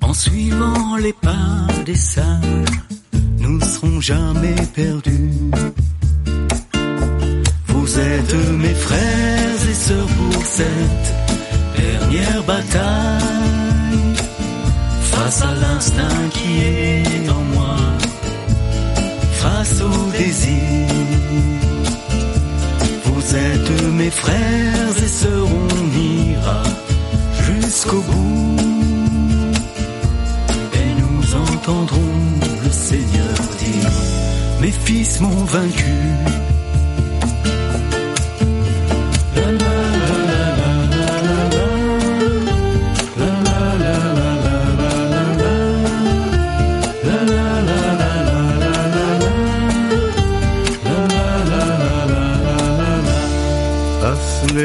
En 0.00 0.12
suivant 0.12 0.96
les 0.96 1.16
pas 1.26 1.66
des 1.84 1.96
sages, 1.96 2.82
nous 3.40 3.58
ne 3.58 3.64
serons 3.64 4.00
jamais 4.00 4.54
perdus. 4.74 5.50
Vous 7.86 8.00
êtes 8.00 8.34
mes 8.58 8.74
frères 8.74 9.68
et 9.70 9.74
sœurs 9.74 10.08
pour 10.08 10.42
cette 10.44 11.14
dernière 11.76 12.42
bataille. 12.42 14.16
Face 15.02 15.42
à 15.42 15.54
l'instinct 15.54 16.28
qui 16.32 16.62
est 16.62 17.30
en 17.30 17.42
moi, 17.54 17.76
face 19.34 19.80
au 19.82 20.10
désir. 20.18 20.88
Vous 23.04 23.36
êtes 23.36 23.82
mes 23.92 24.10
frères 24.10 24.96
et 25.04 25.08
sœurs, 25.20 25.46
on 25.46 25.78
ira 25.96 26.62
jusqu'au 27.44 28.00
bout. 28.00 28.56
Et 30.74 30.90
nous 31.02 31.36
entendrons 31.36 32.18
le 32.64 32.70
Seigneur 32.70 33.36
dire, 33.60 33.90
mes 34.60 34.72
fils 34.72 35.20
m'ont 35.20 35.44
vaincu. 35.44 36.45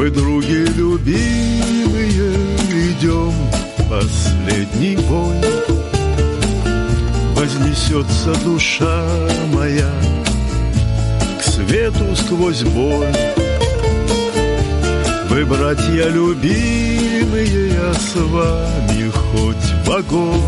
Мы, 0.00 0.08
други 0.08 0.64
любимые, 0.78 2.32
идем 2.72 3.34
последний 3.90 4.96
бой. 4.96 5.36
Вознесется 7.34 8.32
душа 8.42 9.04
моя 9.52 9.92
к 11.38 11.42
свету 11.42 12.16
сквозь 12.16 12.62
боль. 12.62 13.14
Вы, 15.28 15.44
братья 15.44 16.08
любимые, 16.08 17.74
я 17.74 17.92
с 17.92 18.14
вами 18.14 19.10
хоть 19.10 19.84
в 19.84 19.90
огонь. 19.90 20.40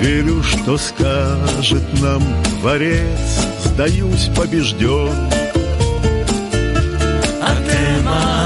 Верю, 0.00 0.42
что 0.42 0.76
скажет 0.76 2.02
нам 2.02 2.24
Творец, 2.60 3.46
сдаюсь 3.66 4.30
побежден. 4.34 5.41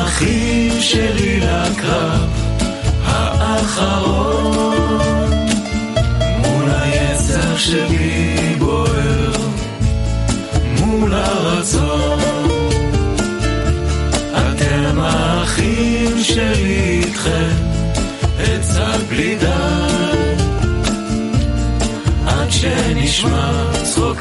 האחים 0.06 0.82
שלי 0.82 1.39
לקרב 1.39 2.30
האחרון 3.06 4.99
מול 6.38 6.70
היצר 6.70 7.58
שלי 7.58 8.56
בוער 8.60 9.32
מול 10.80 11.14
הרצון 11.14 12.20
אתם 14.32 14.99
האחים 14.99 16.24
שלי 16.24 17.04
איתכם 17.06 17.56
עצה 18.39 18.97
בלי 19.10 19.36
די 19.36 19.45
עד 22.28 22.52
שנשמע 22.52 23.52
צחוק 23.84 24.14